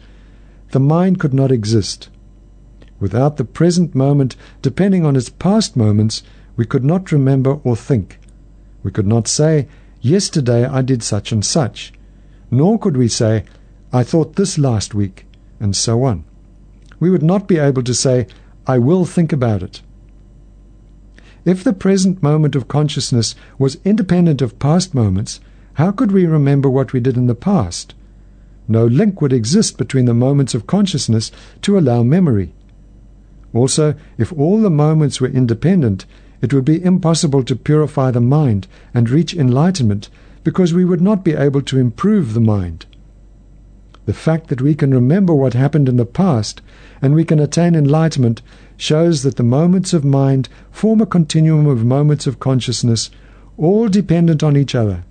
the 0.72 0.80
mind 0.80 1.20
could 1.20 1.34
not 1.34 1.52
exist. 1.52 2.10
Without 3.00 3.38
the 3.38 3.46
present 3.46 3.96
moment 3.96 4.36
depending 4.62 5.06
on 5.06 5.16
its 5.16 5.30
past 5.30 5.76
moments, 5.76 6.22
we 6.56 6.66
could 6.66 6.84
not 6.84 7.12
remember 7.12 7.60
or 7.64 7.76
think. 7.76 8.20
We 8.84 8.92
could 8.92 9.08
not 9.08 9.28
say, 9.28 9.68
Yesterday 10.02 10.66
I 10.66 10.82
did 10.82 11.04
such 11.04 11.32
and 11.32 11.44
such. 11.44 11.94
Nor 12.52 12.80
could 12.80 12.98
we 12.98 13.08
say, 13.08 13.46
I 13.92 14.04
thought 14.04 14.36
this 14.36 14.58
last 14.58 14.94
week, 14.94 15.26
and 15.60 15.76
so 15.76 16.04
on. 16.04 16.24
We 17.00 17.10
would 17.10 17.24
not 17.24 17.48
be 17.48 17.58
able 17.58 17.84
to 17.84 17.94
say, 17.94 18.28
I 18.68 18.78
will 18.78 19.06
think 19.06 19.32
about 19.34 19.64
it. 19.64 19.82
If 21.46 21.64
the 21.64 21.74
present 21.74 22.22
moment 22.22 22.56
of 22.56 22.68
consciousness 22.68 23.34
was 23.58 23.78
independent 23.86 24.42
of 24.42 24.60
past 24.60 24.94
moments, 24.94 25.40
how 25.76 25.92
could 25.92 26.12
we 26.12 26.26
remember 26.26 26.70
what 26.70 26.94
we 26.94 27.00
did 27.00 27.16
in 27.16 27.28
the 27.28 27.36
past? 27.36 27.96
No 28.68 28.86
link 28.86 29.22
would 29.22 29.34
exist 29.34 29.78
between 29.78 30.06
the 30.06 30.14
moments 30.14 30.54
of 30.54 30.68
consciousness 30.68 31.32
to 31.62 31.78
allow 31.78 32.04
memory. 32.04 32.54
Also, 33.54 33.96
if 34.18 34.32
all 34.34 34.62
the 34.62 34.70
moments 34.70 35.20
were 35.20 35.28
independent, 35.28 36.06
it 36.42 36.54
would 36.54 36.66
be 36.66 36.84
impossible 36.84 37.44
to 37.44 37.56
purify 37.56 38.12
the 38.12 38.22
mind 38.22 38.68
and 38.94 39.10
reach 39.10 39.34
enlightenment 39.34 40.10
because 40.44 40.74
we 40.74 40.86
would 40.86 41.02
not 41.02 41.24
be 41.24 41.34
able 41.34 41.62
to 41.64 41.80
improve 41.80 42.34
the 42.34 42.40
mind. 42.40 42.86
The 44.10 44.16
fact 44.16 44.48
that 44.48 44.64
we 44.64 44.74
can 44.74 44.92
remember 44.92 45.36
what 45.36 45.54
happened 45.54 45.88
in 45.88 45.98
the 45.98 46.04
past 46.04 46.64
and 47.00 47.14
we 47.14 47.24
can 47.24 47.40
attain 47.40 47.76
enlightenment 47.76 48.42
shows 48.76 49.22
that 49.22 49.36
the 49.36 49.44
moments 49.44 49.94
of 49.94 50.04
mind 50.04 50.50
form 50.72 51.00
a 51.00 51.06
continuum 51.06 51.68
of 51.68 51.86
moments 51.86 52.26
of 52.26 52.40
consciousness, 52.40 53.12
all 53.56 53.88
dependent 53.88 54.42
on 54.42 54.58
each 54.58 54.74
other. 54.74 55.04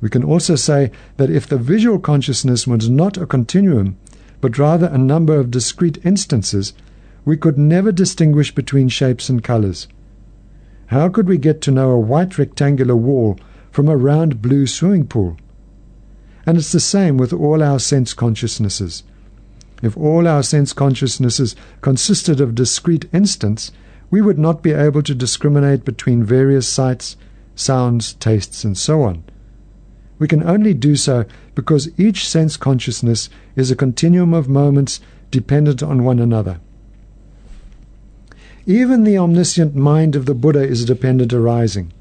We 0.00 0.08
can 0.08 0.24
also 0.24 0.56
say 0.56 0.90
that 1.18 1.30
if 1.30 1.46
the 1.46 1.56
visual 1.56 2.00
consciousness 2.00 2.66
was 2.66 2.90
not 2.90 3.16
a 3.16 3.26
continuum, 3.26 3.96
but 4.40 4.58
rather 4.58 4.88
a 4.88 4.98
number 4.98 5.38
of 5.38 5.52
discrete 5.52 6.04
instances, 6.04 6.72
we 7.24 7.36
could 7.36 7.58
never 7.58 7.92
distinguish 7.92 8.52
between 8.52 8.88
shapes 8.88 9.28
and 9.28 9.40
colors. 9.40 9.86
How 10.86 11.08
could 11.08 11.28
we 11.28 11.38
get 11.38 11.60
to 11.60 11.70
know 11.70 11.92
a 11.92 12.00
white 12.00 12.38
rectangular 12.38 12.96
wall 12.96 13.38
from 13.70 13.86
a 13.86 13.96
round 13.96 14.42
blue 14.42 14.66
swimming 14.66 15.06
pool? 15.06 15.36
And 16.46 16.56
it's 16.56 16.72
the 16.72 16.80
same 16.80 17.16
with 17.16 17.32
all 17.32 17.62
our 17.62 17.78
sense 17.78 18.14
consciousnesses. 18.14 19.02
If 19.82 19.96
all 19.96 20.28
our 20.28 20.42
sense 20.42 20.72
consciousnesses 20.72 21.56
consisted 21.80 22.40
of 22.40 22.54
discrete 22.54 23.08
instants, 23.12 23.72
we 24.10 24.20
would 24.20 24.38
not 24.38 24.62
be 24.62 24.72
able 24.72 25.02
to 25.02 25.14
discriminate 25.14 25.84
between 25.84 26.24
various 26.24 26.66
sights, 26.66 27.16
sounds, 27.54 28.14
tastes, 28.14 28.64
and 28.64 28.76
so 28.76 29.02
on. 29.02 29.22
We 30.18 30.28
can 30.28 30.42
only 30.42 30.74
do 30.74 30.96
so 30.96 31.24
because 31.54 31.88
each 31.98 32.28
sense 32.28 32.56
consciousness 32.56 33.30
is 33.56 33.70
a 33.70 33.76
continuum 33.76 34.34
of 34.34 34.48
moments 34.48 35.00
dependent 35.30 35.82
on 35.82 36.04
one 36.04 36.18
another. 36.18 36.60
Even 38.66 39.04
the 39.04 39.16
omniscient 39.16 39.74
mind 39.74 40.14
of 40.14 40.26
the 40.26 40.34
Buddha 40.34 40.62
is 40.62 40.82
a 40.82 40.86
dependent 40.86 41.32
arising. 41.32 41.92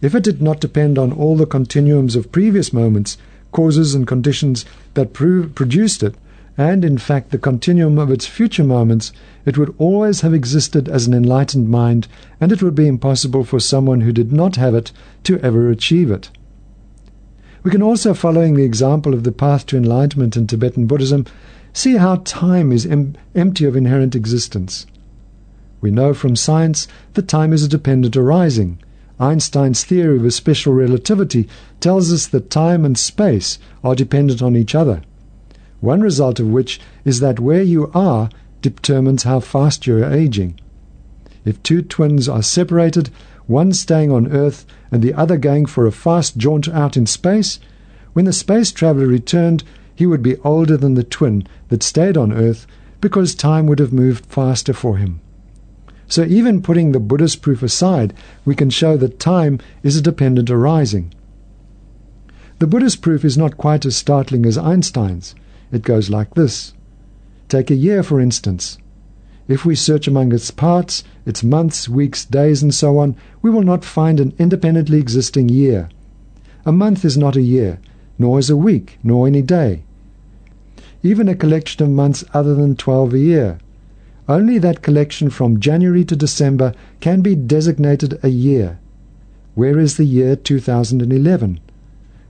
If 0.00 0.14
it 0.14 0.24
did 0.24 0.40
not 0.40 0.60
depend 0.60 0.98
on 0.98 1.12
all 1.12 1.36
the 1.36 1.46
continuums 1.46 2.16
of 2.16 2.32
previous 2.32 2.72
moments, 2.72 3.18
causes, 3.56 3.94
and 3.94 4.06
conditions 4.06 4.66
that 4.92 5.14
produced 5.14 6.02
it, 6.02 6.14
and 6.58 6.84
in 6.84 6.98
fact 6.98 7.30
the 7.30 7.38
continuum 7.38 7.96
of 7.98 8.10
its 8.10 8.26
future 8.26 8.62
moments, 8.64 9.12
it 9.46 9.56
would 9.56 9.74
always 9.78 10.20
have 10.20 10.34
existed 10.34 10.90
as 10.90 11.06
an 11.06 11.14
enlightened 11.14 11.70
mind, 11.70 12.06
and 12.38 12.52
it 12.52 12.62
would 12.62 12.74
be 12.74 12.86
impossible 12.86 13.44
for 13.44 13.58
someone 13.58 14.02
who 14.02 14.12
did 14.12 14.30
not 14.30 14.56
have 14.56 14.74
it 14.74 14.92
to 15.24 15.40
ever 15.40 15.70
achieve 15.70 16.10
it. 16.10 16.28
We 17.62 17.70
can 17.70 17.82
also, 17.82 18.12
following 18.12 18.54
the 18.56 18.64
example 18.64 19.14
of 19.14 19.24
the 19.24 19.32
path 19.32 19.64
to 19.66 19.76
enlightenment 19.78 20.36
in 20.36 20.46
Tibetan 20.46 20.86
Buddhism, 20.86 21.24
see 21.72 21.96
how 21.96 22.16
time 22.24 22.72
is 22.72 22.84
em- 22.84 23.16
empty 23.34 23.64
of 23.64 23.74
inherent 23.74 24.14
existence. 24.14 24.86
We 25.80 25.90
know 25.90 26.12
from 26.12 26.36
science 26.36 26.88
that 27.14 27.26
time 27.26 27.54
is 27.54 27.62
a 27.62 27.68
dependent 27.68 28.16
arising. 28.18 28.78
Einstein's 29.18 29.84
theory 29.84 30.18
of 30.24 30.34
special 30.34 30.74
relativity 30.74 31.48
tells 31.80 32.12
us 32.12 32.26
that 32.26 32.50
time 32.50 32.84
and 32.84 32.98
space 32.98 33.58
are 33.82 33.94
dependent 33.94 34.42
on 34.42 34.56
each 34.56 34.74
other. 34.74 35.02
One 35.80 36.00
result 36.00 36.40
of 36.40 36.48
which 36.48 36.80
is 37.04 37.20
that 37.20 37.40
where 37.40 37.62
you 37.62 37.90
are 37.94 38.28
determines 38.60 39.22
how 39.22 39.40
fast 39.40 39.86
you 39.86 40.02
are 40.02 40.12
aging. 40.12 40.58
If 41.44 41.62
two 41.62 41.82
twins 41.82 42.28
are 42.28 42.42
separated, 42.42 43.10
one 43.46 43.72
staying 43.72 44.10
on 44.10 44.32
Earth 44.32 44.66
and 44.90 45.02
the 45.02 45.14
other 45.14 45.36
going 45.36 45.66
for 45.66 45.86
a 45.86 45.92
fast 45.92 46.36
jaunt 46.36 46.68
out 46.68 46.96
in 46.96 47.06
space, 47.06 47.60
when 48.12 48.24
the 48.24 48.32
space 48.32 48.72
traveler 48.72 49.06
returned, 49.06 49.62
he 49.94 50.06
would 50.06 50.22
be 50.22 50.36
older 50.38 50.76
than 50.76 50.94
the 50.94 51.04
twin 51.04 51.46
that 51.68 51.82
stayed 51.82 52.16
on 52.16 52.32
Earth 52.32 52.66
because 53.00 53.34
time 53.34 53.66
would 53.66 53.78
have 53.78 53.92
moved 53.92 54.26
faster 54.26 54.72
for 54.72 54.96
him. 54.96 55.20
So, 56.08 56.24
even 56.24 56.62
putting 56.62 56.92
the 56.92 57.00
Buddhist 57.00 57.42
proof 57.42 57.62
aside, 57.62 58.14
we 58.44 58.54
can 58.54 58.70
show 58.70 58.96
that 58.96 59.18
time 59.18 59.58
is 59.82 59.96
a 59.96 60.02
dependent 60.02 60.50
arising. 60.50 61.12
The 62.58 62.66
Buddhist 62.66 63.02
proof 63.02 63.24
is 63.24 63.36
not 63.36 63.56
quite 63.56 63.84
as 63.84 63.96
startling 63.96 64.46
as 64.46 64.56
Einstein's. 64.56 65.34
It 65.72 65.82
goes 65.82 66.08
like 66.08 66.34
this 66.34 66.72
Take 67.48 67.70
a 67.70 67.74
year, 67.74 68.02
for 68.02 68.20
instance. 68.20 68.78
If 69.48 69.64
we 69.64 69.74
search 69.74 70.08
among 70.08 70.32
its 70.32 70.50
parts, 70.50 71.04
its 71.24 71.44
months, 71.44 71.88
weeks, 71.88 72.24
days, 72.24 72.62
and 72.62 72.74
so 72.74 72.98
on, 72.98 73.14
we 73.42 73.50
will 73.50 73.62
not 73.62 73.84
find 73.84 74.18
an 74.18 74.32
independently 74.38 74.98
existing 74.98 75.48
year. 75.48 75.88
A 76.64 76.72
month 76.72 77.04
is 77.04 77.16
not 77.16 77.36
a 77.36 77.42
year, 77.42 77.78
nor 78.18 78.38
is 78.38 78.50
a 78.50 78.56
week, 78.56 78.98
nor 79.04 79.26
any 79.26 79.42
day. 79.42 79.84
Even 81.02 81.28
a 81.28 81.34
collection 81.34 81.84
of 81.84 81.90
months 81.90 82.24
other 82.32 82.54
than 82.54 82.74
twelve 82.74 83.14
a 83.14 83.18
year. 83.18 83.58
Only 84.28 84.58
that 84.58 84.82
collection 84.82 85.30
from 85.30 85.60
January 85.60 86.04
to 86.04 86.16
December 86.16 86.72
can 87.00 87.20
be 87.20 87.36
designated 87.36 88.18
a 88.24 88.28
year. 88.28 88.78
Where 89.54 89.78
is 89.78 89.96
the 89.96 90.04
year 90.04 90.34
2011? 90.34 91.60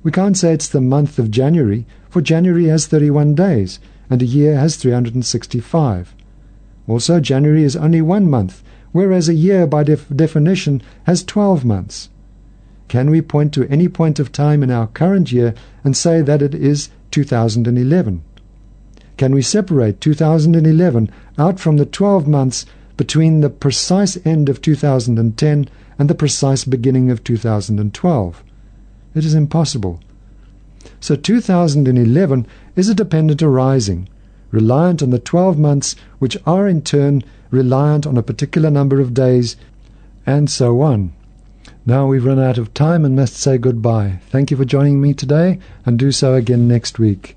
We 0.03 0.13
can't 0.13 0.37
say 0.37 0.53
it's 0.53 0.69
the 0.69 0.81
month 0.81 1.19
of 1.19 1.31
January, 1.31 1.87
for 2.11 2.21
January 2.21 2.67
has 2.67 2.87
31 2.87 3.35
days, 3.35 3.81
and 4.11 4.21
a 4.21 4.27
year 4.27 4.57
has 4.59 4.77
365. 4.77 6.15
Also, 6.87 7.19
January 7.19 7.65
is 7.65 7.77
only 7.77 8.03
one 8.03 8.29
month, 8.29 8.63
whereas 8.93 9.29
a 9.29 9.35
year 9.35 9.67
by 9.67 9.83
def 9.83 10.07
definition 10.15 10.83
has 11.05 11.25
12 11.25 11.65
months. 11.65 12.11
Can 12.89 13.11
we 13.11 13.21
point 13.21 13.53
to 13.55 13.69
any 13.69 13.89
point 13.89 14.21
of 14.21 14.31
time 14.31 14.63
in 14.63 14.71
our 14.71 14.87
current 14.87 15.33
year 15.33 15.55
and 15.83 15.97
say 15.97 16.21
that 16.21 16.43
it 16.43 16.55
is 16.55 16.91
2011? 17.11 18.23
Can 19.17 19.35
we 19.35 19.43
separate 19.43 20.01
2011 20.01 21.11
out 21.39 21.59
from 21.59 21.77
the 21.79 21.87
12 21.87 22.29
months 22.29 22.67
between 22.97 23.41
the 23.41 23.51
precise 23.51 24.19
end 24.27 24.49
of 24.49 24.61
2010 24.61 25.69
and 25.99 26.11
the 26.11 26.15
precise 26.15 26.65
beginning 26.65 27.11
of 27.11 27.25
2012? 27.25 28.45
It 29.15 29.25
is 29.25 29.35
impossible. 29.35 30.01
So 31.01 31.17
2011 31.17 32.47
is 32.75 32.89
a 32.89 32.95
dependent 32.95 33.43
arising 33.43 34.09
reliant 34.51 35.03
on 35.03 35.11
the 35.11 35.19
12 35.19 35.59
months, 35.59 35.97
which 36.19 36.37
are 36.47 36.69
in 36.69 36.83
turn 36.83 37.23
reliant 37.51 38.07
on 38.07 38.17
a 38.17 38.23
particular 38.23 38.71
number 38.71 39.01
of 39.01 39.15
days, 39.15 39.57
and 40.25 40.51
so 40.51 40.81
on. 40.81 41.13
Now 41.85 42.07
we've 42.07 42.25
run 42.25 42.39
out 42.39 42.59
of 42.59 42.73
time 42.75 43.05
and 43.05 43.17
must 43.17 43.37
say 43.37 43.59
goodbye. 43.59 44.21
Thank 44.31 44.51
you 44.51 44.57
for 44.57 44.65
joining 44.65 45.01
me 45.01 45.15
today, 45.15 45.59
and 45.85 45.99
do 45.99 46.13
so 46.13 46.35
again 46.35 46.69
next 46.69 46.99
week. 46.99 47.37